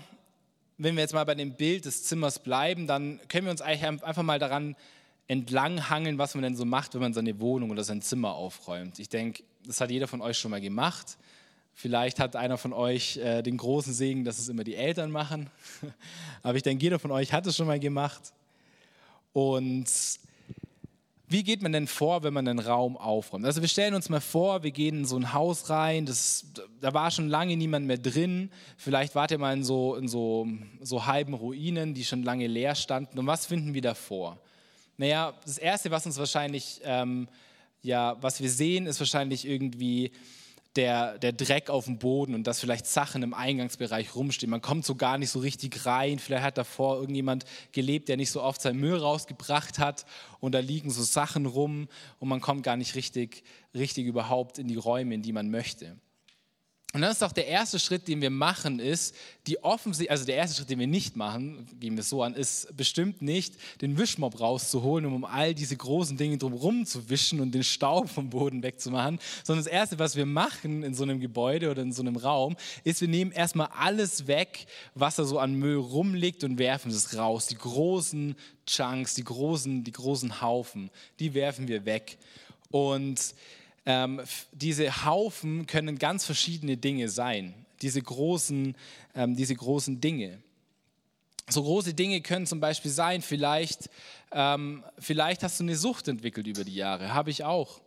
wenn 0.79 0.97
wir 0.97 1.03
jetzt 1.03 1.15
mal 1.15 1.25
bei 1.25 1.35
dem 1.35 1.55
Bild 1.55 1.85
des 1.85 2.05
Zimmers 2.05 2.38
bleiben, 2.38 2.87
dann 2.87 3.21
können 3.29 3.47
wir 3.47 3.50
uns 3.50 3.61
eigentlich 3.61 3.85
einfach 3.85 4.23
mal 4.23 4.38
daran 4.38 4.77
entlanghangeln, 5.29 6.19
was 6.19 6.35
man 6.35 6.43
denn 6.43 6.57
so 6.57 6.65
macht, 6.65 6.95
wenn 6.95 7.00
man 7.00 7.12
seine 7.12 7.38
Wohnung 7.41 7.71
oder 7.71 7.85
sein 7.85 8.00
Zimmer 8.00 8.35
aufräumt. 8.35 8.99
Ich 8.99 9.09
denke, 9.09 9.43
das 9.69 9.83
hat 9.83 9.91
jeder 9.91 10.09
von 10.09 10.23
euch 10.23 10.39
schon 10.39 10.51
mal 10.51 10.63
gemacht. 10.63 11.19
Vielleicht 11.75 12.19
hat 12.19 12.35
einer 12.35 12.57
von 12.57 12.73
euch 12.73 13.19
äh, 13.19 13.43
den 13.43 13.59
großen 13.59 13.93
Segen, 13.93 14.25
dass 14.25 14.39
es 14.39 14.49
immer 14.49 14.65
die 14.65 14.75
Eltern 14.75 15.11
machen. 15.11 15.51
Aber 16.43 16.57
ich 16.57 16.63
denke, 16.63 16.83
jeder 16.83 16.99
von 16.99 17.11
euch 17.11 17.33
hat 17.35 17.47
es 17.47 17.55
schon 17.55 17.67
mal 17.67 17.79
gemacht. 17.79 18.33
Und 19.35 19.87
wie 21.29 21.43
geht 21.43 21.61
man 21.61 21.73
denn 21.73 21.87
vor, 21.87 22.23
wenn 22.23 22.33
man 22.33 22.49
einen 22.49 22.59
Raum 22.61 22.97
aufräumt? 22.97 23.45
Also 23.45 23.61
wir 23.61 23.69
stellen 23.69 23.93
uns 23.93 24.09
mal 24.09 24.23
vor, 24.23 24.63
wir 24.63 24.71
gehen 24.71 25.01
in 25.01 25.05
so 25.05 25.17
ein 25.17 25.35
Haus 25.35 25.69
rein, 25.69 26.07
das, 26.07 26.47
da 26.81 26.95
war 26.95 27.11
schon 27.11 27.29
lange 27.29 27.55
niemand 27.55 27.87
mehr 27.87 27.99
drin. 27.99 28.51
Vielleicht 28.79 29.15
wart 29.15 29.31
ihr 29.31 29.39
mal 29.39 29.53
in 29.53 29.65
so, 29.65 29.97
in 29.97 30.09
so, 30.09 30.49
so 30.81 31.05
halben 31.05 31.35
Ruinen, 31.35 31.93
die 31.93 32.07
schon 32.07 32.23
lange 32.23 32.47
leer 32.47 32.75
standen. 32.75 33.19
Und 33.19 33.27
was 33.27 33.45
finden 33.45 33.75
wir 33.75 33.83
davor? 33.83 34.39
Naja, 34.97 35.35
das 35.45 35.59
Erste, 35.59 35.91
was 35.91 36.07
uns 36.07 36.19
wahrscheinlich, 36.19 36.81
ähm, 36.85 37.29
ja, 37.82 38.16
was 38.20 38.40
wir 38.40 38.50
sehen, 38.50 38.87
ist 38.87 39.00
wahrscheinlich 39.00 39.47
irgendwie 39.47 40.12
der, 40.76 41.18
der 41.18 41.32
Dreck 41.32 41.70
auf 41.70 41.87
dem 41.87 41.99
Boden 41.99 42.35
und 42.35 42.47
dass 42.47 42.61
vielleicht 42.61 42.87
Sachen 42.87 43.23
im 43.23 43.35
Eingangsbereich 43.35 44.14
rumstehen. 44.14 44.50
Man 44.50 44.62
kommt 44.62 44.85
so 44.85 44.94
gar 44.94 45.18
nicht 45.18 45.30
so 45.30 45.40
richtig 45.40 45.87
rein. 45.87 46.18
Vielleicht 46.18 46.44
hat 46.44 46.58
davor 46.58 47.00
irgendjemand 47.00 47.44
gelebt, 47.73 48.08
der 48.08 48.16
nicht 48.16 48.30
so 48.30 48.42
oft 48.42 48.61
sein 48.61 48.76
Müll 48.76 48.97
rausgebracht 48.97 49.78
hat 49.78 50.06
und 50.40 50.52
da 50.52 50.61
liegen 50.61 50.90
so 50.90 51.02
Sachen 51.02 51.47
rum 51.47 51.88
und 52.20 52.28
man 52.28 52.40
kommt 52.40 52.62
gar 52.62 52.76
nicht 52.76 52.94
richtig, 52.94 53.42
richtig 53.75 54.06
überhaupt 54.06 54.58
in 54.58 54.68
die 54.68 54.76
Räume, 54.76 55.14
in 55.14 55.23
die 55.23 55.32
man 55.32 55.50
möchte. 55.50 55.97
Und 56.95 57.02
dann 57.02 57.11
ist 57.11 57.23
auch 57.23 57.33
der 57.33 57.47
erste 57.47 57.78
Schritt, 57.78 58.09
den 58.09 58.23
wir 58.23 58.30
machen, 58.30 58.78
ist, 58.78 59.14
die 59.47 59.62
offensichtlich, 59.62 60.11
also 60.11 60.25
der 60.25 60.37
erste 60.37 60.57
Schritt, 60.57 60.71
den 60.71 60.78
wir 60.78 60.87
nicht 60.87 61.16
machen, 61.16 61.66
gehen 61.78 61.97
wir 61.97 62.00
es 62.00 62.09
so 62.09 62.23
an, 62.23 62.33
ist 62.33 62.75
bestimmt 62.78 63.21
nicht, 63.21 63.57
den 63.83 63.99
Wischmob 63.99 64.40
rauszuholen, 64.40 65.04
um, 65.04 65.12
um 65.12 65.25
all 65.26 65.54
diese 65.54 65.76
großen 65.76 66.16
Dinge 66.16 66.38
drumherum 66.38 66.87
zu 66.87 67.11
wischen 67.11 67.40
und 67.40 67.54
den 67.54 67.62
Staub 67.62 68.09
vom 68.09 68.30
Boden 68.30 68.62
wegzumachen, 68.62 69.18
sondern 69.45 69.66
das 69.66 69.71
erste, 69.71 69.99
was 69.99 70.16
wir 70.16 70.25
machen 70.25 70.83
in 70.83 70.95
so 70.95 71.02
einem 71.02 71.21
Gebäude 71.21 71.71
oder 71.71 71.83
in 71.83 71.92
so 71.92 72.00
einem 72.00 72.16
Raum, 72.16 72.57
ist, 72.85 73.02
wir 73.02 73.09
nehmen 73.09 73.33
erstmal 73.33 73.68
alles 73.76 74.26
weg, 74.26 74.64
was 74.95 75.16
da 75.16 75.25
so 75.25 75.38
an 75.38 75.57
Müll 75.57 75.76
rumliegt 75.76 76.42
und 76.42 76.59
werfen 76.59 76.90
es 76.90 77.14
raus. 77.18 77.49
Die 77.49 77.59
großen 77.59 78.35
Chunks, 78.64 79.12
die 79.12 79.25
großen, 79.25 79.85
die 79.85 79.92
großen 79.92 80.40
Haufen, 80.40 80.90
die 81.21 81.35
werfen 81.35 81.68
wir 81.68 81.85
weg. 81.85 82.16
Und 82.71 83.35
ähm, 83.88 84.21
diese 84.52 85.07
Haufen 85.07 85.66
können 85.66 85.99
ganz 85.99 86.26
verschiedene 86.26 86.76
Dinge 86.76 87.09
sein, 87.09 87.54
diese 87.80 88.02
großen, 88.02 88.76
ähm, 89.14 89.35
diese 89.35 89.54
großen 89.54 89.99
Dinge. 89.99 90.42
So 91.49 91.62
große 91.62 91.95
Dinge 91.95 92.21
können 92.21 92.47
zum 92.47 92.61
Beispiel 92.61 92.90
sein, 92.90 93.23
vielleicht, 93.23 93.88
ähm, 94.30 94.85
vielleicht 94.99 95.42
hast 95.42 95.59
du 95.59 95.64
eine 95.64 95.75
Sucht 95.75 96.07
entwickelt 96.07 96.47
über 96.47 96.64
die 96.64 96.75
Jahre, 96.75 97.14
habe 97.14 97.30
ich 97.30 97.45
auch. 97.45 97.80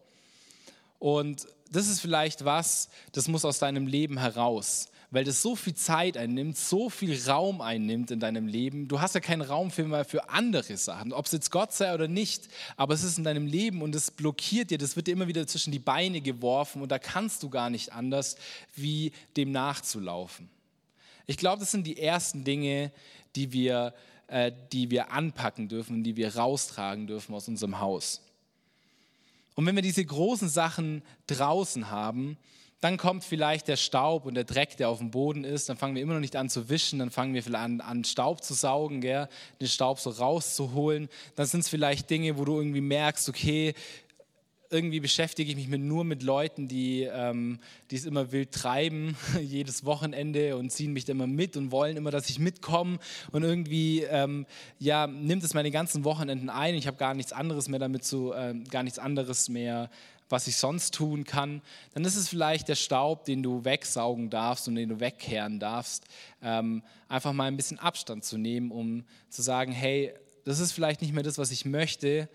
Und 0.97 1.45
das 1.69 1.87
ist 1.87 1.99
vielleicht 1.99 2.45
was, 2.45 2.89
das 3.11 3.27
muss 3.27 3.45
aus 3.45 3.59
deinem 3.59 3.85
Leben 3.85 4.17
heraus 4.17 4.89
weil 5.11 5.25
das 5.25 5.41
so 5.41 5.57
viel 5.57 5.75
Zeit 5.75 6.15
einnimmt, 6.15 6.57
so 6.57 6.89
viel 6.89 7.21
Raum 7.27 7.59
einnimmt 7.59 8.11
in 8.11 8.21
deinem 8.21 8.47
Leben. 8.47 8.87
Du 8.87 9.01
hast 9.01 9.13
ja 9.13 9.19
keinen 9.19 9.41
Raum 9.41 9.69
für, 9.69 9.83
mal 9.83 10.05
für 10.05 10.29
andere 10.29 10.77
Sachen, 10.77 11.11
ob 11.11 11.25
es 11.25 11.33
jetzt 11.33 11.51
Gott 11.51 11.73
sei 11.73 11.93
oder 11.93 12.07
nicht, 12.07 12.47
aber 12.77 12.93
es 12.93 13.03
ist 13.03 13.17
in 13.17 13.25
deinem 13.25 13.45
Leben 13.45 13.81
und 13.81 13.93
es 13.93 14.09
blockiert 14.09 14.71
dir, 14.71 14.77
das 14.77 14.95
wird 14.95 15.07
dir 15.07 15.11
immer 15.11 15.27
wieder 15.27 15.45
zwischen 15.45 15.71
die 15.71 15.79
Beine 15.79 16.21
geworfen 16.21 16.81
und 16.81 16.89
da 16.89 16.97
kannst 16.97 17.43
du 17.43 17.49
gar 17.49 17.69
nicht 17.69 17.91
anders, 17.91 18.37
wie 18.73 19.11
dem 19.35 19.51
nachzulaufen. 19.51 20.49
Ich 21.27 21.37
glaube, 21.37 21.59
das 21.59 21.71
sind 21.71 21.85
die 21.85 21.99
ersten 21.99 22.45
Dinge, 22.45 22.91
die 23.35 23.51
wir, 23.51 23.93
äh, 24.27 24.51
die 24.71 24.89
wir 24.89 25.11
anpacken 25.11 25.67
dürfen, 25.67 26.03
die 26.03 26.15
wir 26.15 26.35
raustragen 26.35 27.05
dürfen 27.05 27.35
aus 27.35 27.49
unserem 27.49 27.79
Haus. 27.79 28.21
Und 29.55 29.65
wenn 29.65 29.75
wir 29.75 29.81
diese 29.81 30.05
großen 30.05 30.47
Sachen 30.47 31.03
draußen 31.27 31.91
haben, 31.91 32.37
dann 32.81 32.97
kommt 32.97 33.23
vielleicht 33.23 33.67
der 33.67 33.77
Staub 33.77 34.25
und 34.25 34.33
der 34.33 34.43
Dreck, 34.43 34.75
der 34.77 34.89
auf 34.89 34.97
dem 34.97 35.11
Boden 35.11 35.43
ist. 35.43 35.69
Dann 35.69 35.77
fangen 35.77 35.95
wir 35.95 36.01
immer 36.01 36.15
noch 36.15 36.19
nicht 36.19 36.35
an 36.35 36.49
zu 36.49 36.67
wischen. 36.67 36.97
Dann 36.97 37.11
fangen 37.11 37.35
wir 37.35 37.43
vielleicht 37.43 37.63
an, 37.63 37.79
an 37.79 38.03
Staub 38.03 38.43
zu 38.43 38.55
saugen, 38.55 39.01
gell? 39.01 39.29
den 39.59 39.67
Staub 39.67 39.99
so 39.99 40.09
rauszuholen. 40.09 41.07
Dann 41.35 41.45
sind 41.45 41.61
es 41.61 41.69
vielleicht 41.69 42.09
Dinge, 42.09 42.39
wo 42.39 42.43
du 42.43 42.57
irgendwie 42.57 42.81
merkst, 42.81 43.29
okay, 43.29 43.75
irgendwie 44.71 45.01
beschäftige 45.01 45.51
ich 45.51 45.57
mich 45.57 45.67
mit, 45.67 45.81
nur 45.81 46.03
mit 46.05 46.23
Leuten, 46.23 46.67
die, 46.67 47.03
ähm, 47.03 47.59
es 47.91 48.05
immer 48.05 48.31
wild 48.31 48.51
treiben, 48.51 49.17
jedes 49.41 49.85
Wochenende 49.85 50.55
und 50.55 50.71
ziehen 50.71 50.93
mich 50.93 51.05
da 51.05 51.11
immer 51.11 51.27
mit 51.27 51.57
und 51.57 51.71
wollen 51.71 51.97
immer, 51.97 52.09
dass 52.09 52.29
ich 52.29 52.39
mitkomme. 52.39 52.97
Und 53.31 53.43
irgendwie 53.43 54.03
ähm, 54.03 54.45
ja, 54.79 55.07
nimmt 55.07 55.43
es 55.43 55.53
meine 55.53 55.71
ganzen 55.71 56.05
Wochenenden 56.05 56.49
ein. 56.49 56.73
Ich 56.75 56.87
habe 56.87 56.97
gar 56.97 57.13
nichts 57.13 57.33
anderes 57.33 57.67
mehr 57.67 57.79
damit 57.79 58.05
zu, 58.05 58.33
äh, 58.33 58.55
gar 58.71 58.83
nichts 58.83 58.97
anderes 58.97 59.49
mehr 59.49 59.89
was 60.31 60.47
ich 60.47 60.57
sonst 60.57 60.93
tun 60.93 61.23
kann, 61.23 61.61
dann 61.93 62.05
ist 62.05 62.15
es 62.15 62.29
vielleicht 62.29 62.67
der 62.67 62.75
Staub, 62.75 63.25
den 63.25 63.43
du 63.43 63.65
wegsaugen 63.65 64.29
darfst 64.29 64.67
und 64.67 64.75
den 64.75 64.89
du 64.89 64.99
wegkehren 64.99 65.59
darfst. 65.59 66.05
Ähm, 66.41 66.83
einfach 67.07 67.33
mal 67.33 67.45
ein 67.45 67.57
bisschen 67.57 67.79
Abstand 67.79 68.23
zu 68.23 68.37
nehmen, 68.37 68.71
um 68.71 69.03
zu 69.29 69.41
sagen, 69.41 69.71
hey, 69.71 70.13
das 70.45 70.59
ist 70.59 70.71
vielleicht 70.71 71.01
nicht 71.01 71.13
mehr 71.13 71.23
das, 71.23 71.37
was 71.37 71.51
ich 71.51 71.65
möchte, 71.65 72.29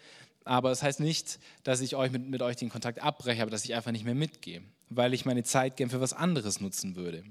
aber 0.45 0.69
das 0.69 0.83
heißt 0.83 1.01
nicht, 1.01 1.41
dass 1.65 1.81
ich 1.81 1.97
euch 1.97 2.13
mit, 2.13 2.29
mit 2.29 2.41
euch 2.41 2.57
den 2.57 2.69
Kontakt 2.69 3.03
abbreche, 3.03 3.43
aber 3.43 3.51
dass 3.51 3.65
ich 3.65 3.75
einfach 3.75 3.91
nicht 3.91 4.05
mehr 4.05 4.15
mitgehe, 4.15 4.63
weil 4.89 5.13
ich 5.13 5.25
meine 5.25 5.43
Zeit 5.43 5.77
gern 5.77 5.91
für 5.91 6.01
was 6.01 6.13
anderes 6.13 6.61
nutzen 6.61 6.95
würde. 6.95 7.25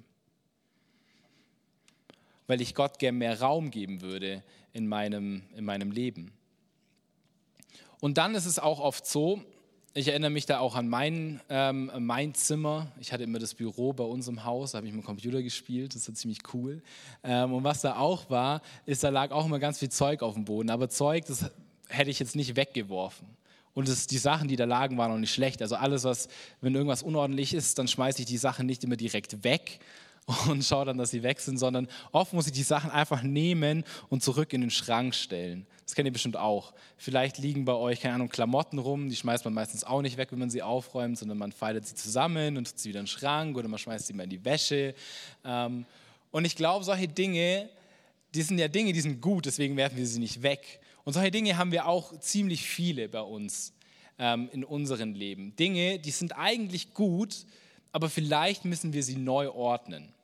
Weil 2.47 2.59
ich 2.59 2.75
Gott 2.75 2.99
gern 2.99 3.15
mehr 3.15 3.39
Raum 3.39 3.71
geben 3.71 4.01
würde 4.01 4.43
in 4.73 4.87
meinem, 4.87 5.43
in 5.55 5.63
meinem 5.63 5.91
Leben. 5.91 6.33
Und 8.01 8.17
dann 8.17 8.35
ist 8.35 8.45
es 8.45 8.59
auch 8.59 8.79
oft 8.79 9.07
so, 9.07 9.41
ich 9.97 10.09
erinnere 10.09 10.29
mich 10.29 10.45
da 10.45 10.59
auch 10.59 10.75
an 10.75 10.89
mein, 10.89 11.39
ähm, 11.47 11.89
mein 11.99 12.33
Zimmer. 12.33 12.91
Ich 12.99 13.13
hatte 13.13 13.23
immer 13.23 13.39
das 13.39 13.53
Büro 13.53 13.93
bei 13.93 14.03
uns 14.03 14.27
im 14.27 14.43
Haus, 14.43 14.73
da 14.73 14.77
habe 14.77 14.87
ich 14.87 14.93
mit 14.93 15.01
dem 15.01 15.05
Computer 15.05 15.41
gespielt, 15.41 15.95
das 15.95 16.05
war 16.09 16.15
ziemlich 16.15 16.39
cool. 16.53 16.83
Ähm, 17.23 17.53
und 17.53 17.63
was 17.63 17.79
da 17.79 17.95
auch 17.95 18.29
war, 18.29 18.61
ist, 18.85 19.05
da 19.05 19.09
lag 19.09 19.31
auch 19.31 19.45
immer 19.45 19.57
ganz 19.57 19.79
viel 19.79 19.87
Zeug 19.87 20.21
auf 20.21 20.33
dem 20.33 20.43
Boden. 20.43 20.69
Aber 20.69 20.89
Zeug, 20.89 21.23
das 21.27 21.49
hätte 21.87 22.09
ich 22.11 22.19
jetzt 22.19 22.35
nicht 22.35 22.57
weggeworfen. 22.57 23.25
Und 23.73 23.87
das, 23.87 24.05
die 24.05 24.17
Sachen, 24.17 24.49
die 24.49 24.57
da 24.57 24.65
lagen, 24.65 24.97
waren 24.97 25.13
auch 25.13 25.17
nicht 25.17 25.33
schlecht. 25.33 25.61
Also 25.61 25.75
alles, 25.75 26.03
was, 26.03 26.27
wenn 26.59 26.75
irgendwas 26.75 27.01
unordentlich 27.01 27.53
ist, 27.53 27.79
dann 27.79 27.87
schmeiße 27.87 28.19
ich 28.19 28.25
die 28.25 28.37
Sachen 28.37 28.65
nicht 28.65 28.83
immer 28.83 28.97
direkt 28.97 29.45
weg, 29.45 29.79
und 30.47 30.63
schaue 30.63 30.85
dann, 30.85 30.97
dass 30.97 31.11
sie 31.11 31.23
weg 31.23 31.39
sind, 31.39 31.57
sondern 31.57 31.87
oft 32.11 32.33
muss 32.33 32.47
ich 32.47 32.53
die 32.53 32.63
Sachen 32.63 32.89
einfach 32.89 33.21
nehmen 33.21 33.83
und 34.09 34.23
zurück 34.23 34.53
in 34.53 34.61
den 34.61 34.71
Schrank 34.71 35.13
stellen. 35.13 35.67
Das 35.85 35.93
kennt 35.93 36.07
ihr 36.07 36.13
bestimmt 36.13 36.37
auch. 36.37 36.73
Vielleicht 36.97 37.37
liegen 37.37 37.65
bei 37.65 37.73
euch, 37.73 38.01
keine 38.01 38.15
Ahnung, 38.15 38.29
Klamotten 38.29 38.79
rum, 38.79 39.09
die 39.09 39.15
schmeißt 39.15 39.45
man 39.45 39.53
meistens 39.53 39.83
auch 39.83 40.01
nicht 40.01 40.17
weg, 40.17 40.31
wenn 40.31 40.39
man 40.39 40.49
sie 40.49 40.63
aufräumt, 40.63 41.17
sondern 41.17 41.37
man 41.37 41.51
faltet 41.51 41.85
sie 41.85 41.93
zusammen 41.93 42.57
und 42.57 42.67
tut 42.67 42.79
sie 42.79 42.89
wieder 42.89 42.99
in 42.99 43.05
den 43.05 43.11
Schrank 43.11 43.55
oder 43.55 43.67
man 43.67 43.77
schmeißt 43.77 44.07
sie 44.07 44.13
mal 44.13 44.23
in 44.23 44.31
die 44.31 44.43
Wäsche. 44.43 44.95
Ähm, 45.43 45.85
und 46.31 46.45
ich 46.45 46.55
glaube, 46.55 46.83
solche 46.83 47.07
Dinge, 47.07 47.69
die 48.33 48.41
sind 48.41 48.57
ja 48.57 48.67
Dinge, 48.67 48.93
die 48.93 49.01
sind 49.01 49.21
gut, 49.21 49.45
deswegen 49.45 49.77
werfen 49.77 49.97
wir 49.97 50.07
sie 50.07 50.19
nicht 50.19 50.41
weg. 50.41 50.79
Und 51.03 51.13
solche 51.13 51.29
Dinge 51.29 51.55
haben 51.55 51.71
wir 51.71 51.87
auch 51.87 52.19
ziemlich 52.19 52.63
viele 52.63 53.07
bei 53.07 53.21
uns 53.21 53.73
ähm, 54.17 54.49
in 54.51 54.63
unserem 54.63 55.13
Leben. 55.13 55.55
Dinge, 55.55 55.99
die 55.99 56.09
sind 56.09 56.35
eigentlich 56.35 56.95
gut, 56.95 57.45
aber 57.91 58.09
vielleicht 58.09 58.65
müssen 58.65 58.91
wir 58.91 59.03
sie 59.03 59.17
neu 59.17 59.49
ordnen. 59.51 60.14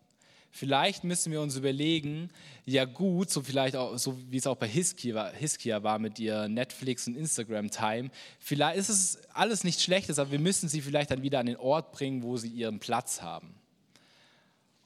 Vielleicht 0.52 1.06
müssen 1.06 1.32
wir 1.32 1.42
uns 1.42 1.56
überlegen, 1.56 2.30
ja 2.66 2.84
gut, 2.84 3.30
so 3.30 3.42
vielleicht 3.42 3.76
auch, 3.76 3.98
so 3.98 4.20
wie 4.30 4.38
es 4.38 4.46
auch 4.46 4.58
bei 4.58 4.68
Hiskia 4.68 5.16
war, 5.16 5.32
Hiskia 5.32 5.82
war 5.82 5.98
mit 5.98 6.20
ihr 6.20 6.50
Netflix 6.50 7.08
und 7.08 7.16
Instagram 7.16 7.72
Time. 7.72 8.12
Vielleicht 8.40 8.78
ist 8.78 8.90
es 8.90 9.20
alles 9.34 9.64
nichts 9.64 9.84
Schlechtes, 9.84 10.20
aber 10.20 10.32
wir 10.32 10.40
müssen 10.40 10.68
sie 10.68 10.82
vielleicht 10.82 11.12
dann 11.12 11.24
wieder 11.24 11.40
an 11.40 11.46
den 11.46 11.56
Ort 11.56 11.94
bringen, 11.94 12.22
wo 12.22 12.36
sie 12.36 12.50
ihren 12.50 12.80
Platz 12.80 13.22
haben. 13.22 13.56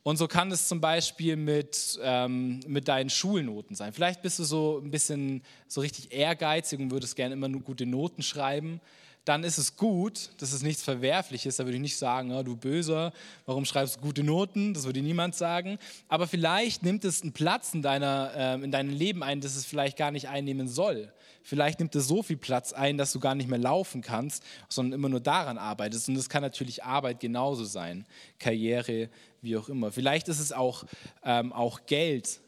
Und 0.04 0.18
so 0.18 0.28
kann 0.28 0.52
es 0.52 0.68
zum 0.68 0.82
Beispiel 0.82 1.36
mit, 1.36 2.00
ähm, 2.04 2.60
mit 2.68 2.88
deinen 2.88 3.10
Schulnoten 3.10 3.76
sein. 3.76 3.92
Vielleicht 3.92 4.22
bist 4.22 4.38
du 4.38 4.44
so 4.44 4.80
ein 4.80 4.92
bisschen 4.92 5.42
so 5.68 5.82
richtig 5.82 6.14
ehrgeizig 6.14 6.80
und 6.80 6.92
würdest 6.92 7.16
gerne 7.16 7.34
immer 7.34 7.48
nur 7.48 7.62
gute 7.62 7.88
Noten 7.88 8.22
schreiben 8.22 8.82
dann 9.26 9.44
ist 9.44 9.58
es 9.58 9.76
gut, 9.76 10.30
das 10.38 10.54
ist 10.54 10.62
nichts 10.62 10.84
Verwerfliches. 10.84 11.58
Da 11.58 11.66
würde 11.66 11.76
ich 11.76 11.82
nicht 11.82 11.98
sagen, 11.98 12.32
oh, 12.32 12.44
du 12.44 12.56
Böser, 12.56 13.12
warum 13.48 13.66
schreibst 13.66 13.98
du 13.98 14.02
gute 14.02 14.24
Noten? 14.24 14.74
Das 14.76 14.86
würde 14.86 15.02
niemand 15.02 15.36
sagen. 15.36 15.80
Aber 16.08 16.28
vielleicht 16.28 16.84
nimmt 16.84 17.04
es 17.04 17.24
einen 17.24 17.34
Platz 17.34 17.74
in, 17.74 17.82
deiner, 17.82 18.32
äh, 18.36 18.64
in 18.64 18.72
deinem 18.72 18.92
Leben 18.92 19.24
ein, 19.24 19.42
das 19.42 19.56
es 19.56 19.66
vielleicht 19.66 19.98
gar 19.98 20.12
nicht 20.12 20.30
einnehmen 20.30 20.68
soll. 20.68 21.12
Vielleicht 21.42 21.80
nimmt 21.80 21.96
es 21.96 22.08
so 22.08 22.24
viel 22.24 22.38
Platz 22.38 22.72
ein, 22.74 22.98
dass 22.98 23.12
du 23.12 23.20
gar 23.20 23.36
nicht 23.36 23.50
mehr 23.50 23.60
laufen 23.60 24.02
kannst, 24.02 24.44
sondern 24.70 25.00
immer 25.00 25.10
nur 25.10 25.20
daran 25.20 25.58
arbeitest. 25.58 26.08
Und 26.10 26.16
das 26.16 26.30
kann 26.30 26.42
natürlich 26.42 26.84
Arbeit 26.84 27.20
genauso 27.20 27.66
sein, 27.66 28.06
Karriere, 28.40 29.10
wie 29.42 29.58
auch 29.58 29.70
immer. 29.70 29.92
Vielleicht 29.92 30.28
ist 30.28 30.40
es 30.40 30.52
auch, 30.52 30.86
ähm, 31.24 31.52
auch 31.52 31.86
Geld 31.88 32.42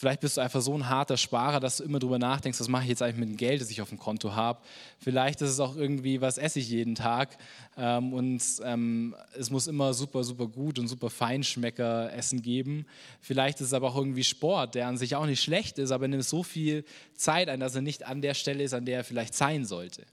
Vielleicht 0.00 0.20
bist 0.20 0.38
du 0.38 0.40
einfach 0.40 0.62
so 0.62 0.72
ein 0.72 0.88
harter 0.88 1.18
Sparer, 1.18 1.60
dass 1.60 1.76
du 1.76 1.84
immer 1.84 1.98
drüber 1.98 2.18
nachdenkst, 2.18 2.58
was 2.58 2.68
mache 2.68 2.84
ich 2.84 2.88
jetzt 2.88 3.02
eigentlich 3.02 3.18
mit 3.18 3.28
dem 3.28 3.36
Geld, 3.36 3.60
das 3.60 3.70
ich 3.70 3.82
auf 3.82 3.90
dem 3.90 3.98
Konto 3.98 4.34
habe. 4.34 4.58
Vielleicht 4.98 5.42
ist 5.42 5.50
es 5.50 5.60
auch 5.60 5.76
irgendwie, 5.76 6.22
was 6.22 6.38
esse 6.38 6.58
ich 6.58 6.70
jeden 6.70 6.94
Tag. 6.94 7.36
Ähm, 7.76 8.14
und 8.14 8.42
ähm, 8.64 9.14
es 9.38 9.50
muss 9.50 9.66
immer 9.66 9.92
super, 9.92 10.24
super 10.24 10.46
gut 10.46 10.78
und 10.78 10.88
super 10.88 11.10
Feinschmecker 11.10 12.14
Essen 12.14 12.40
geben. 12.40 12.86
Vielleicht 13.20 13.60
ist 13.60 13.66
es 13.66 13.72
aber 13.74 13.88
auch 13.88 13.96
irgendwie 13.96 14.24
Sport, 14.24 14.74
der 14.74 14.88
an 14.88 14.96
sich 14.96 15.16
auch 15.16 15.26
nicht 15.26 15.42
schlecht 15.42 15.76
ist, 15.76 15.90
aber 15.90 16.08
nimmt 16.08 16.24
so 16.24 16.42
viel 16.42 16.86
Zeit 17.14 17.50
ein, 17.50 17.60
dass 17.60 17.74
er 17.74 17.82
nicht 17.82 18.06
an 18.06 18.22
der 18.22 18.32
Stelle 18.32 18.64
ist, 18.64 18.72
an 18.72 18.86
der 18.86 18.96
er 18.96 19.04
vielleicht 19.04 19.34
sein 19.34 19.66
sollte. 19.66 20.06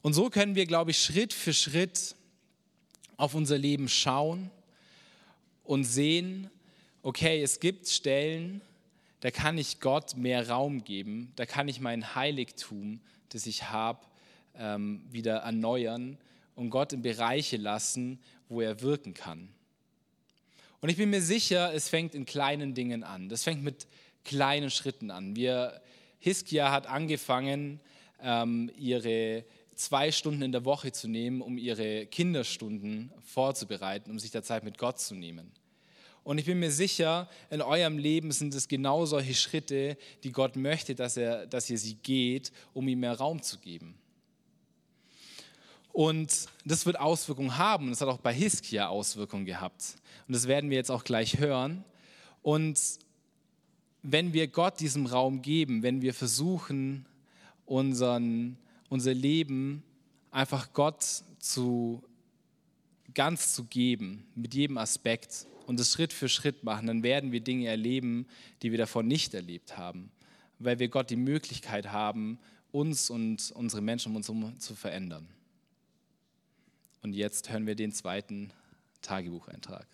Und 0.00 0.14
so 0.14 0.30
können 0.30 0.54
wir, 0.54 0.64
glaube 0.64 0.92
ich, 0.92 0.98
Schritt 0.98 1.34
für 1.34 1.52
Schritt 1.52 2.14
auf 3.18 3.34
unser 3.34 3.58
Leben 3.58 3.86
schauen 3.86 4.50
und 5.62 5.84
sehen, 5.84 6.48
okay, 7.04 7.42
es 7.42 7.60
gibt 7.60 7.86
Stellen, 7.86 8.62
da 9.20 9.30
kann 9.30 9.58
ich 9.58 9.80
Gott 9.80 10.16
mehr 10.16 10.48
Raum 10.48 10.84
geben, 10.84 11.32
da 11.36 11.44
kann 11.46 11.68
ich 11.68 11.78
mein 11.78 12.14
Heiligtum, 12.14 13.00
das 13.28 13.46
ich 13.46 13.70
habe, 13.70 14.00
ähm, 14.56 15.02
wieder 15.10 15.36
erneuern 15.36 16.16
und 16.56 16.70
Gott 16.70 16.94
in 16.94 17.02
Bereiche 17.02 17.58
lassen, 17.58 18.18
wo 18.48 18.62
er 18.62 18.80
wirken 18.80 19.12
kann. 19.12 19.50
Und 20.80 20.88
ich 20.88 20.96
bin 20.96 21.10
mir 21.10 21.20
sicher, 21.20 21.74
es 21.74 21.88
fängt 21.88 22.14
in 22.14 22.24
kleinen 22.24 22.74
Dingen 22.74 23.04
an. 23.04 23.28
Das 23.28 23.44
fängt 23.44 23.62
mit 23.62 23.86
kleinen 24.24 24.70
Schritten 24.70 25.10
an. 25.10 25.36
Wir, 25.36 25.80
Hiskia 26.18 26.70
hat 26.70 26.86
angefangen, 26.86 27.80
ähm, 28.22 28.70
ihre 28.78 29.44
zwei 29.74 30.10
Stunden 30.10 30.42
in 30.42 30.52
der 30.52 30.64
Woche 30.64 30.92
zu 30.92 31.08
nehmen, 31.08 31.42
um 31.42 31.58
ihre 31.58 32.06
Kinderstunden 32.06 33.12
vorzubereiten, 33.24 34.10
um 34.10 34.18
sich 34.18 34.30
der 34.30 34.42
Zeit 34.42 34.64
mit 34.64 34.78
Gott 34.78 35.00
zu 35.00 35.14
nehmen. 35.14 35.52
Und 36.24 36.38
ich 36.38 36.46
bin 36.46 36.58
mir 36.58 36.72
sicher, 36.72 37.28
in 37.50 37.60
eurem 37.60 37.98
Leben 37.98 38.32
sind 38.32 38.54
es 38.54 38.66
genau 38.66 39.04
solche 39.04 39.34
Schritte, 39.34 39.98
die 40.24 40.32
Gott 40.32 40.56
möchte, 40.56 40.94
dass, 40.94 41.18
er, 41.18 41.46
dass 41.46 41.68
ihr 41.68 41.78
sie 41.78 41.96
geht, 41.96 42.50
um 42.72 42.88
ihm 42.88 43.00
mehr 43.00 43.16
Raum 43.18 43.42
zu 43.42 43.58
geben. 43.58 43.94
Und 45.92 46.46
das 46.64 46.86
wird 46.86 46.98
Auswirkungen 46.98 47.56
haben. 47.56 47.90
Das 47.90 48.00
hat 48.00 48.08
auch 48.08 48.18
bei 48.18 48.32
Hiskia 48.32 48.88
Auswirkungen 48.88 49.44
gehabt. 49.44 49.96
Und 50.26 50.34
das 50.34 50.48
werden 50.48 50.70
wir 50.70 50.78
jetzt 50.78 50.90
auch 50.90 51.04
gleich 51.04 51.38
hören. 51.38 51.84
Und 52.42 52.80
wenn 54.02 54.32
wir 54.32 54.48
Gott 54.48 54.80
diesem 54.80 55.06
Raum 55.06 55.40
geben, 55.42 55.82
wenn 55.82 56.02
wir 56.02 56.14
versuchen, 56.14 57.06
unseren, 57.66 58.58
unser 58.88 59.14
Leben 59.14 59.82
einfach 60.30 60.72
Gott 60.72 61.04
zu, 61.38 62.02
ganz 63.14 63.54
zu 63.54 63.64
geben, 63.64 64.26
mit 64.34 64.54
jedem 64.54 64.78
Aspekt, 64.78 65.46
und 65.66 65.80
es 65.80 65.92
Schritt 65.92 66.12
für 66.12 66.28
Schritt 66.28 66.64
machen, 66.64 66.86
dann 66.86 67.02
werden 67.02 67.32
wir 67.32 67.40
Dinge 67.40 67.66
erleben, 67.68 68.26
die 68.62 68.70
wir 68.70 68.78
davor 68.78 69.02
nicht 69.02 69.34
erlebt 69.34 69.76
haben, 69.76 70.10
weil 70.58 70.78
wir 70.78 70.88
Gott 70.88 71.10
die 71.10 71.16
Möglichkeit 71.16 71.92
haben, 71.92 72.38
uns 72.70 73.10
und 73.10 73.52
unsere 73.52 73.82
Menschen 73.82 74.10
um 74.10 74.16
uns 74.16 74.28
herum 74.28 74.58
zu 74.58 74.74
verändern. 74.74 75.28
Und 77.02 77.12
jetzt 77.12 77.50
hören 77.50 77.66
wir 77.66 77.74
den 77.74 77.92
zweiten 77.92 78.50
Tagebucheintrag. 79.02 79.86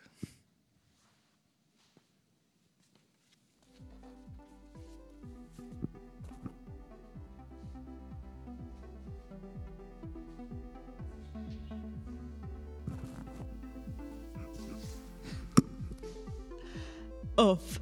Auf. 17.41 17.81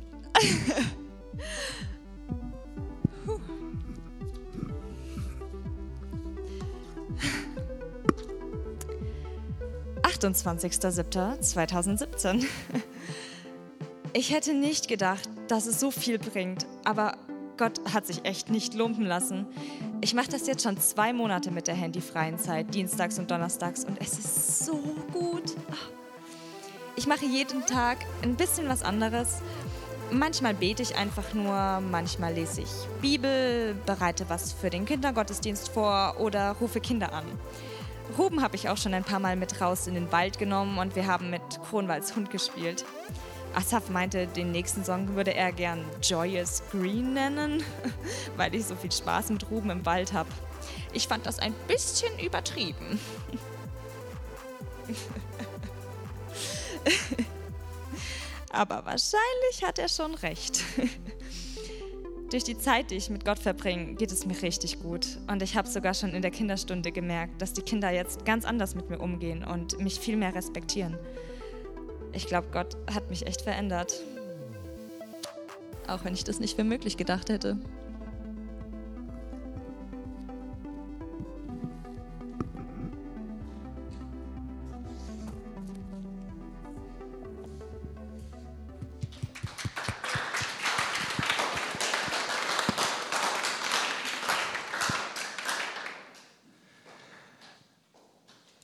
28.07.2017. 10.02 12.44
Ich 14.12 14.32
hätte 14.32 14.54
nicht 14.54 14.86
gedacht, 14.88 15.28
dass 15.48 15.66
es 15.66 15.80
so 15.80 15.90
viel 15.90 16.18
bringt, 16.18 16.66
aber 16.84 17.16
Gott 17.56 17.80
hat 17.92 18.06
sich 18.06 18.24
echt 18.24 18.50
nicht 18.50 18.74
lumpen 18.74 19.04
lassen. 19.04 19.46
Ich 20.00 20.14
mache 20.14 20.30
das 20.30 20.46
jetzt 20.46 20.62
schon 20.62 20.78
zwei 20.78 21.12
Monate 21.12 21.50
mit 21.50 21.66
der 21.66 21.74
handyfreien 21.74 22.38
Zeit, 22.38 22.72
dienstags 22.74 23.18
und 23.18 23.30
donnerstags, 23.30 23.84
und 23.84 24.00
es 24.00 24.18
ist 24.18 24.64
so 24.64 24.80
gut. 25.12 25.54
Ich 27.08 27.14
mache 27.22 27.24
jeden 27.24 27.64
Tag 27.64 27.96
ein 28.20 28.34
bisschen 28.34 28.68
was 28.68 28.82
anderes. 28.82 29.38
Manchmal 30.10 30.52
bete 30.52 30.82
ich 30.82 30.94
einfach 30.94 31.32
nur, 31.32 31.80
manchmal 31.80 32.34
lese 32.34 32.60
ich 32.60 32.68
Bibel, 33.00 33.74
bereite 33.86 34.28
was 34.28 34.52
für 34.52 34.68
den 34.68 34.84
Kindergottesdienst 34.84 35.70
vor 35.70 36.16
oder 36.18 36.54
rufe 36.60 36.80
Kinder 36.82 37.14
an. 37.14 37.24
Ruben 38.18 38.42
habe 38.42 38.56
ich 38.56 38.68
auch 38.68 38.76
schon 38.76 38.92
ein 38.92 39.04
paar 39.04 39.20
Mal 39.20 39.36
mit 39.36 39.58
raus 39.58 39.86
in 39.86 39.94
den 39.94 40.12
Wald 40.12 40.38
genommen 40.38 40.76
und 40.76 40.96
wir 40.96 41.06
haben 41.06 41.30
mit 41.30 41.40
Kronwalds 41.70 42.14
Hund 42.14 42.30
gespielt. 42.30 42.84
Asaf 43.54 43.88
meinte, 43.88 44.26
den 44.26 44.52
nächsten 44.52 44.84
Song 44.84 45.16
würde 45.16 45.32
er 45.32 45.50
gern 45.50 45.86
Joyous 46.02 46.62
Green 46.70 47.14
nennen, 47.14 47.62
weil 48.36 48.54
ich 48.54 48.66
so 48.66 48.76
viel 48.76 48.92
Spaß 48.92 49.30
mit 49.30 49.50
Ruben 49.50 49.70
im 49.70 49.86
Wald 49.86 50.12
habe. 50.12 50.28
Ich 50.92 51.08
fand 51.08 51.24
das 51.24 51.38
ein 51.38 51.54
bisschen 51.68 52.12
übertrieben. 52.18 53.00
Aber 58.58 58.84
wahrscheinlich 58.84 59.62
hat 59.62 59.78
er 59.78 59.88
schon 59.88 60.16
recht. 60.16 60.64
Durch 62.32 62.42
die 62.42 62.58
Zeit, 62.58 62.90
die 62.90 62.96
ich 62.96 63.08
mit 63.08 63.24
Gott 63.24 63.38
verbringe, 63.38 63.94
geht 63.94 64.10
es 64.10 64.26
mir 64.26 64.42
richtig 64.42 64.80
gut. 64.80 65.06
Und 65.28 65.42
ich 65.42 65.56
habe 65.56 65.68
sogar 65.68 65.94
schon 65.94 66.10
in 66.10 66.22
der 66.22 66.32
Kinderstunde 66.32 66.90
gemerkt, 66.90 67.40
dass 67.40 67.52
die 67.52 67.62
Kinder 67.62 67.90
jetzt 67.90 68.24
ganz 68.24 68.44
anders 68.44 68.74
mit 68.74 68.90
mir 68.90 68.98
umgehen 68.98 69.44
und 69.44 69.78
mich 69.78 70.00
viel 70.00 70.16
mehr 70.16 70.34
respektieren. 70.34 70.98
Ich 72.12 72.26
glaube, 72.26 72.48
Gott 72.50 72.76
hat 72.92 73.08
mich 73.10 73.28
echt 73.28 73.42
verändert. 73.42 74.02
Auch 75.86 76.04
wenn 76.04 76.14
ich 76.14 76.24
das 76.24 76.40
nicht 76.40 76.56
für 76.56 76.64
möglich 76.64 76.96
gedacht 76.96 77.28
hätte. 77.28 77.58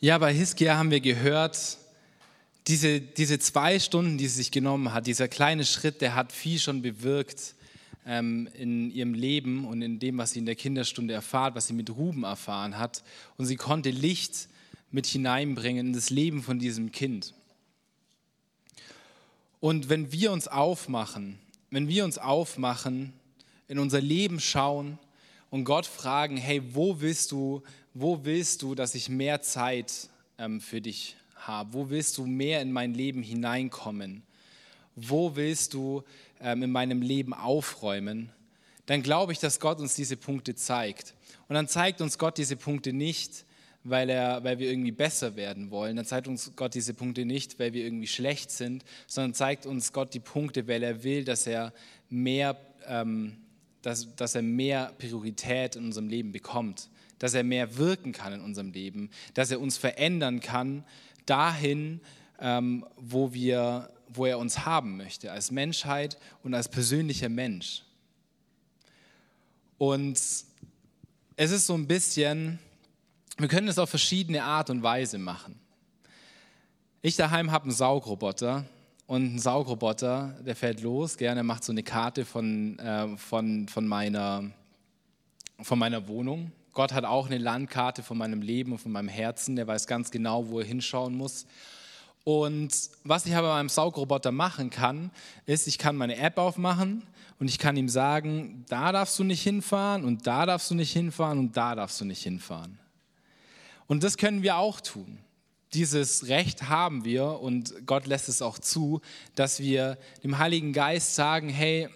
Ja, 0.05 0.19
bei 0.19 0.35
Hiskia 0.35 0.77
haben 0.77 0.91
wir 0.91 1.01
gehört, 1.01 1.79
diese, 2.67 3.01
diese 3.01 3.39
zwei 3.39 3.79
Stunden, 3.79 4.19
die 4.19 4.29
sie 4.29 4.37
sich 4.37 4.51
genommen 4.51 4.93
hat, 4.93 5.07
dieser 5.07 5.29
kleine 5.29 5.65
Schritt, 5.65 6.03
der 6.03 6.15
hat 6.15 6.31
viel 6.31 6.59
schon 6.59 6.83
bewirkt 6.83 7.55
ähm, 8.05 8.47
in 8.53 8.91
ihrem 8.91 9.15
Leben 9.15 9.65
und 9.67 9.81
in 9.81 9.99
dem, 10.01 10.19
was 10.19 10.33
sie 10.33 10.41
in 10.41 10.45
der 10.45 10.57
Kinderstunde 10.57 11.15
erfahrt, 11.15 11.55
was 11.55 11.69
sie 11.69 11.73
mit 11.73 11.89
Ruben 11.89 12.25
erfahren 12.25 12.77
hat. 12.77 13.03
Und 13.39 13.47
sie 13.47 13.57
konnte 13.57 13.89
Licht 13.89 14.51
mit 14.91 15.07
hineinbringen 15.07 15.87
in 15.87 15.93
das 15.95 16.11
Leben 16.11 16.43
von 16.43 16.59
diesem 16.59 16.93
Kind. 16.93 17.33
Und 19.59 19.89
wenn 19.89 20.13
wir 20.13 20.33
uns 20.33 20.49
aufmachen, 20.49 21.39
wenn 21.71 21.89
wir 21.89 22.05
uns 22.05 22.19
aufmachen, 22.19 23.15
in 23.69 23.79
unser 23.79 24.03
Leben 24.03 24.39
schauen 24.39 24.99
und 25.55 25.63
Gott 25.63 25.87
fragen, 25.87 26.37
hey, 26.37 26.61
wo 26.75 27.01
willst 27.01 27.31
du 27.31 27.63
wo 27.95 28.25
willst 28.25 28.63
du, 28.63 28.75
dass 28.75 28.97
ich 28.97 29.09
mehr 29.09 29.41
Zeit 29.41 30.09
ähm, 30.37 30.61
für 30.61 30.81
dich 30.81 31.15
habe? 31.37 31.73
Wo 31.73 31.91
willst 31.91 32.19
du 32.19 32.27
mehr 32.27 32.61
in 32.61 32.73
mein 32.73 32.93
Leben 32.93 33.23
hineinkommen? 33.23 34.25
Wo 34.97 35.37
willst 35.37 35.75
du 35.75 36.03
ähm, 36.41 36.65
in 36.65 36.73
meinem 36.73 37.03
Leben 37.03 37.33
aufräumen? 37.33 38.31
Dann 38.87 39.05
glaube 39.05 39.31
ich, 39.31 39.39
dass 39.39 39.61
Gott 39.61 39.79
uns 39.79 39.95
diese 39.95 40.17
Punkte 40.17 40.57
zeigt. 40.57 41.15
Und 41.47 41.55
dann 41.55 41.69
zeigt 41.69 42.01
uns 42.01 42.19
Gott 42.19 42.37
diese 42.37 42.57
Punkte 42.57 42.93
nicht, 42.93 43.45
weil, 43.85 44.11
er, 44.11 44.43
weil 44.43 44.59
wir 44.59 44.69
irgendwie 44.69 44.91
besser 44.91 45.37
werden 45.37 45.71
wollen. 45.71 45.95
Dann 45.95 46.05
zeigt 46.05 46.27
uns 46.27 46.51
Gott 46.57 46.75
diese 46.75 46.95
Punkte 46.95 47.25
nicht, 47.25 47.61
weil 47.61 47.73
wir 47.73 47.85
irgendwie 47.85 48.09
schlecht 48.09 48.51
sind, 48.51 48.85
sondern 49.07 49.35
zeigt 49.35 49.67
uns 49.67 49.93
Gott 49.93 50.15
die 50.15 50.21
Punkte, 50.21 50.67
weil 50.67 50.83
er 50.83 51.05
will, 51.05 51.25
dass 51.25 51.47
er 51.47 51.73
mehr, 52.11 52.57
ähm, 52.89 53.37
dass, 53.85 54.15
dass 54.17 54.35
er 54.35 54.43
mehr 54.43 54.93
Priorität 54.99 55.77
in 55.77 55.85
unserem 55.85 56.09
Leben 56.09 56.33
bekommt 56.33 56.89
dass 57.19 57.33
er 57.33 57.45
mehr 57.45 57.77
wirken 57.79 58.13
kann 58.13 58.35
in 58.35 58.41
unserem 58.41 58.73
Leben, 58.73 59.11
dass 59.33 59.51
er 59.51 59.61
uns 59.61 59.79
verändern 59.79 60.41
kann 60.41 60.85
dahin, 61.27 62.01
ähm, 62.39 62.85
wo, 62.97 63.33
wir, 63.33 63.91
wo 64.09 64.27
er 64.27 64.39
uns 64.39 64.67
haben 64.67 64.99
möchte, 64.99 65.33
als 65.33 65.51
Menschheit 65.51 66.19
und 66.43 66.53
als 66.53 66.69
persönlicher 66.69 67.29
Mensch. 67.29 67.83
Und 69.79 70.19
es 70.19 70.47
ist 71.37 71.67
so 71.67 71.75
ein 71.75 71.87
bisschen, 71.87 72.59
wir 73.39 73.49
können 73.49 73.69
es 73.69 73.79
auf 73.79 73.91
verschiedene 73.91 74.45
Art 74.45 74.69
und 74.69 74.83
Weise 74.83 75.17
machen. 75.19 75.59
Ich 77.01 77.17
daheim 77.17 77.51
habe 77.51 77.65
einen 77.65 77.73
Saugroboter 77.73 78.67
und 79.07 79.35
ein 79.35 79.39
Saugroboter, 79.39 80.35
der 80.41 80.57
fährt 80.57 80.81
los, 80.81 81.17
gerne 81.17 81.43
macht 81.43 81.65
so 81.65 81.73
eine 81.73 81.83
Karte 81.83 82.25
von, 82.25 82.79
äh, 82.79 83.17
von, 83.17 83.69
von, 83.69 83.87
meiner, 83.87 84.51
von 85.61 85.79
meiner 85.79 86.09
Wohnung. 86.09 86.53
Gott 86.73 86.93
hat 86.93 87.05
auch 87.05 87.27
eine 87.27 87.39
Landkarte 87.39 88.03
von 88.03 88.19
meinem 88.19 88.43
Leben 88.43 88.73
und 88.73 88.79
von 88.79 88.93
meinem 88.93 89.09
Herzen. 89.09 89.57
Der 89.57 89.67
weiß 89.67 89.87
ganz 89.87 90.11
genau, 90.11 90.49
wo 90.49 90.59
er 90.59 90.67
hinschauen 90.67 91.15
muss. 91.15 91.47
Und 92.25 92.73
was 93.05 93.27
ich 93.27 93.37
aber 93.37 93.49
bei 93.49 93.55
meinem 93.55 93.69
Saugroboter 93.69 94.33
machen 94.33 94.71
kann, 94.71 95.11
ist, 95.45 95.69
ich 95.69 95.79
kann 95.79 95.97
meine 95.97 96.17
App 96.17 96.39
aufmachen 96.39 97.03
und 97.39 97.49
ich 97.49 97.59
kann 97.59 97.77
ihm 97.77 97.91
sagen, 97.91 98.65
da 98.69 98.91
darfst 98.91 99.19
du 99.19 99.25
nicht 99.25 99.43
hinfahren 99.43 100.05
und 100.05 100.27
da 100.27 100.47
darfst 100.47 100.71
du 100.71 100.75
nicht 100.75 100.93
hinfahren 100.93 101.39
und 101.39 101.57
da 101.57 101.75
darfst 101.75 102.01
du 102.01 102.07
nicht 102.07 102.23
hinfahren. 102.23 102.79
Und 103.87 104.03
das 104.03 104.17
können 104.17 104.43
wir 104.43 104.57
auch 104.57 104.81
tun. 104.81 105.19
Dieses 105.75 106.29
Recht 106.29 106.69
haben 106.69 107.05
wir 107.05 107.41
und 107.41 107.85
Gott 107.85 108.07
lässt 108.07 108.29
es 108.29 108.43
auch 108.43 108.61
zu, 108.61 109.01
dass 109.35 109.59
wir 109.59 109.99
dem 110.23 110.39
Heiligen 110.39 110.73
Geist 110.73 111.17
sagen, 111.17 111.49
hey, 111.49 111.89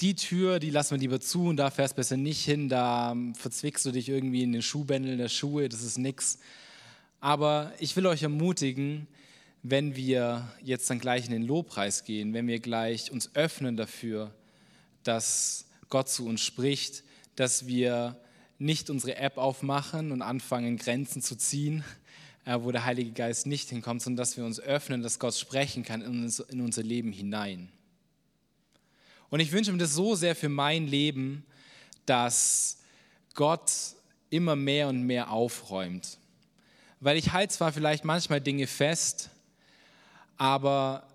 die 0.00 0.14
Tür, 0.14 0.60
die 0.60 0.70
lassen 0.70 0.92
wir 0.92 0.98
lieber 0.98 1.20
zu 1.20 1.46
und 1.46 1.56
da 1.56 1.70
fährst 1.70 1.94
du 1.94 1.96
besser 1.96 2.16
nicht 2.16 2.44
hin, 2.44 2.68
da 2.68 3.16
verzwickst 3.34 3.84
du 3.84 3.90
dich 3.90 4.08
irgendwie 4.08 4.44
in 4.44 4.52
den 4.52 4.62
Schuhbändeln 4.62 5.18
der 5.18 5.28
Schuhe, 5.28 5.68
das 5.68 5.82
ist 5.82 5.98
nix. 5.98 6.38
Aber 7.20 7.72
ich 7.80 7.96
will 7.96 8.06
euch 8.06 8.22
ermutigen, 8.22 9.08
wenn 9.64 9.96
wir 9.96 10.48
jetzt 10.62 10.88
dann 10.88 11.00
gleich 11.00 11.24
in 11.24 11.32
den 11.32 11.42
Lobpreis 11.42 12.04
gehen, 12.04 12.34
wenn 12.34 12.46
wir 12.46 12.60
gleich 12.60 13.10
uns 13.10 13.34
öffnen 13.34 13.76
dafür, 13.76 14.32
dass 15.02 15.66
Gott 15.88 16.08
zu 16.08 16.26
uns 16.26 16.40
spricht, 16.40 17.02
dass 17.34 17.66
wir 17.66 18.16
nicht 18.58 18.90
unsere 18.90 19.16
App 19.16 19.38
aufmachen 19.38 20.12
und 20.12 20.22
anfangen, 20.22 20.76
Grenzen 20.76 21.20
zu 21.20 21.34
ziehen, 21.36 21.82
wo 22.46 22.70
der 22.70 22.84
Heilige 22.84 23.12
Geist 23.12 23.46
nicht 23.46 23.70
hinkommt, 23.70 24.02
sondern 24.02 24.18
dass 24.18 24.36
wir 24.36 24.44
uns 24.44 24.60
öffnen, 24.60 25.02
dass 25.02 25.18
Gott 25.18 25.34
sprechen 25.34 25.82
kann 25.82 26.02
in 26.02 26.60
unser 26.60 26.82
Leben 26.82 27.12
hinein. 27.12 27.70
Und 29.30 29.40
ich 29.40 29.50
wünsche 29.50 29.72
mir 29.72 29.78
das 29.78 29.94
so 29.94 30.14
sehr 30.14 30.36
für 30.36 30.48
mein 30.48 30.86
Leben, 30.86 31.44
dass 32.06 32.78
Gott 33.34 33.72
immer 34.30 34.56
mehr 34.56 34.88
und 34.88 35.02
mehr 35.02 35.30
aufräumt. 35.30 36.18
Weil 37.00 37.16
ich 37.16 37.32
halte 37.32 37.52
zwar 37.52 37.72
vielleicht 37.72 38.04
manchmal 38.04 38.40
Dinge 38.40 38.66
fest, 38.66 39.30
aber 40.36 41.06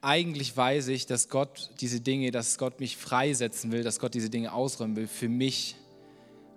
eigentlich 0.00 0.56
weiß 0.56 0.88
ich, 0.88 1.06
dass 1.06 1.28
Gott 1.28 1.70
diese 1.80 2.00
Dinge, 2.00 2.30
dass 2.30 2.58
Gott 2.58 2.80
mich 2.80 2.96
freisetzen 2.96 3.72
will, 3.72 3.82
dass 3.82 3.98
Gott 3.98 4.14
diese 4.14 4.30
Dinge 4.30 4.52
ausräumen 4.52 4.96
will 4.96 5.08
für 5.08 5.28
mich, 5.28 5.76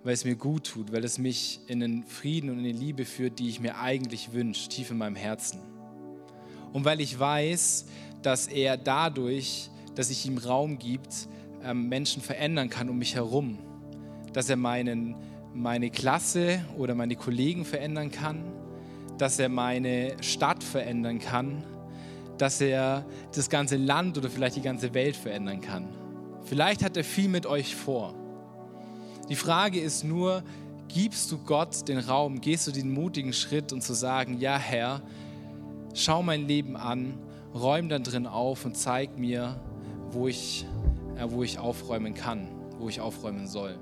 weil 0.04 0.14
es 0.14 0.24
mir 0.24 0.34
gut 0.34 0.66
tut, 0.66 0.92
weil 0.92 1.04
es 1.04 1.18
mich 1.18 1.60
in 1.68 1.80
den 1.80 2.04
Frieden 2.04 2.50
und 2.50 2.58
in 2.58 2.64
die 2.64 2.72
Liebe 2.72 3.04
führt, 3.04 3.38
die 3.38 3.48
ich 3.48 3.60
mir 3.60 3.78
eigentlich 3.78 4.32
wünsche, 4.32 4.68
tief 4.68 4.90
in 4.90 4.98
meinem 4.98 5.16
Herzen. 5.16 5.60
Und 6.72 6.84
weil 6.84 7.00
ich 7.00 7.18
weiß, 7.18 7.86
dass 8.22 8.46
er 8.46 8.76
dadurch, 8.76 9.70
dass 9.94 10.10
ich 10.10 10.26
ihm 10.26 10.38
Raum 10.38 10.78
gibt, 10.78 11.28
ähm, 11.62 11.88
Menschen 11.88 12.22
verändern 12.22 12.68
kann 12.68 12.88
um 12.88 12.98
mich 12.98 13.14
herum, 13.14 13.58
dass 14.32 14.48
er 14.48 14.56
meinen, 14.56 15.14
meine 15.54 15.90
Klasse 15.90 16.64
oder 16.78 16.94
meine 16.94 17.14
Kollegen 17.14 17.64
verändern 17.64 18.10
kann, 18.10 18.42
dass 19.18 19.38
er 19.38 19.48
meine 19.48 20.16
Stadt 20.22 20.64
verändern 20.64 21.18
kann, 21.18 21.62
dass 22.38 22.60
er 22.60 23.04
das 23.34 23.50
ganze 23.50 23.76
Land 23.76 24.18
oder 24.18 24.30
vielleicht 24.30 24.56
die 24.56 24.62
ganze 24.62 24.94
Welt 24.94 25.14
verändern 25.14 25.60
kann. 25.60 25.88
Vielleicht 26.44 26.82
hat 26.82 26.96
er 26.96 27.04
viel 27.04 27.28
mit 27.28 27.46
euch 27.46 27.76
vor. 27.76 28.14
Die 29.28 29.36
Frage 29.36 29.80
ist 29.80 30.04
nur, 30.04 30.42
gibst 30.88 31.30
du 31.32 31.38
Gott 31.38 31.88
den 31.88 31.98
Raum, 31.98 32.40
gehst 32.40 32.66
du 32.66 32.72
den 32.72 32.92
mutigen 32.92 33.32
Schritt 33.32 33.72
und 33.72 33.82
zu 33.82 33.94
sagen, 33.94 34.38
ja 34.38 34.56
Herr, 34.58 35.00
schau 35.94 36.22
mein 36.22 36.46
Leben 36.46 36.76
an, 36.76 37.14
räum 37.54 37.88
dann 37.88 38.02
drin 38.02 38.26
auf 38.26 38.64
und 38.64 38.76
zeig 38.76 39.18
mir, 39.18 39.60
wo 40.10 40.28
ich, 40.28 40.66
äh, 41.16 41.26
wo 41.28 41.42
ich 41.42 41.58
aufräumen 41.58 42.14
kann, 42.14 42.48
wo 42.78 42.88
ich 42.88 43.00
aufräumen 43.00 43.46
soll. 43.46 43.78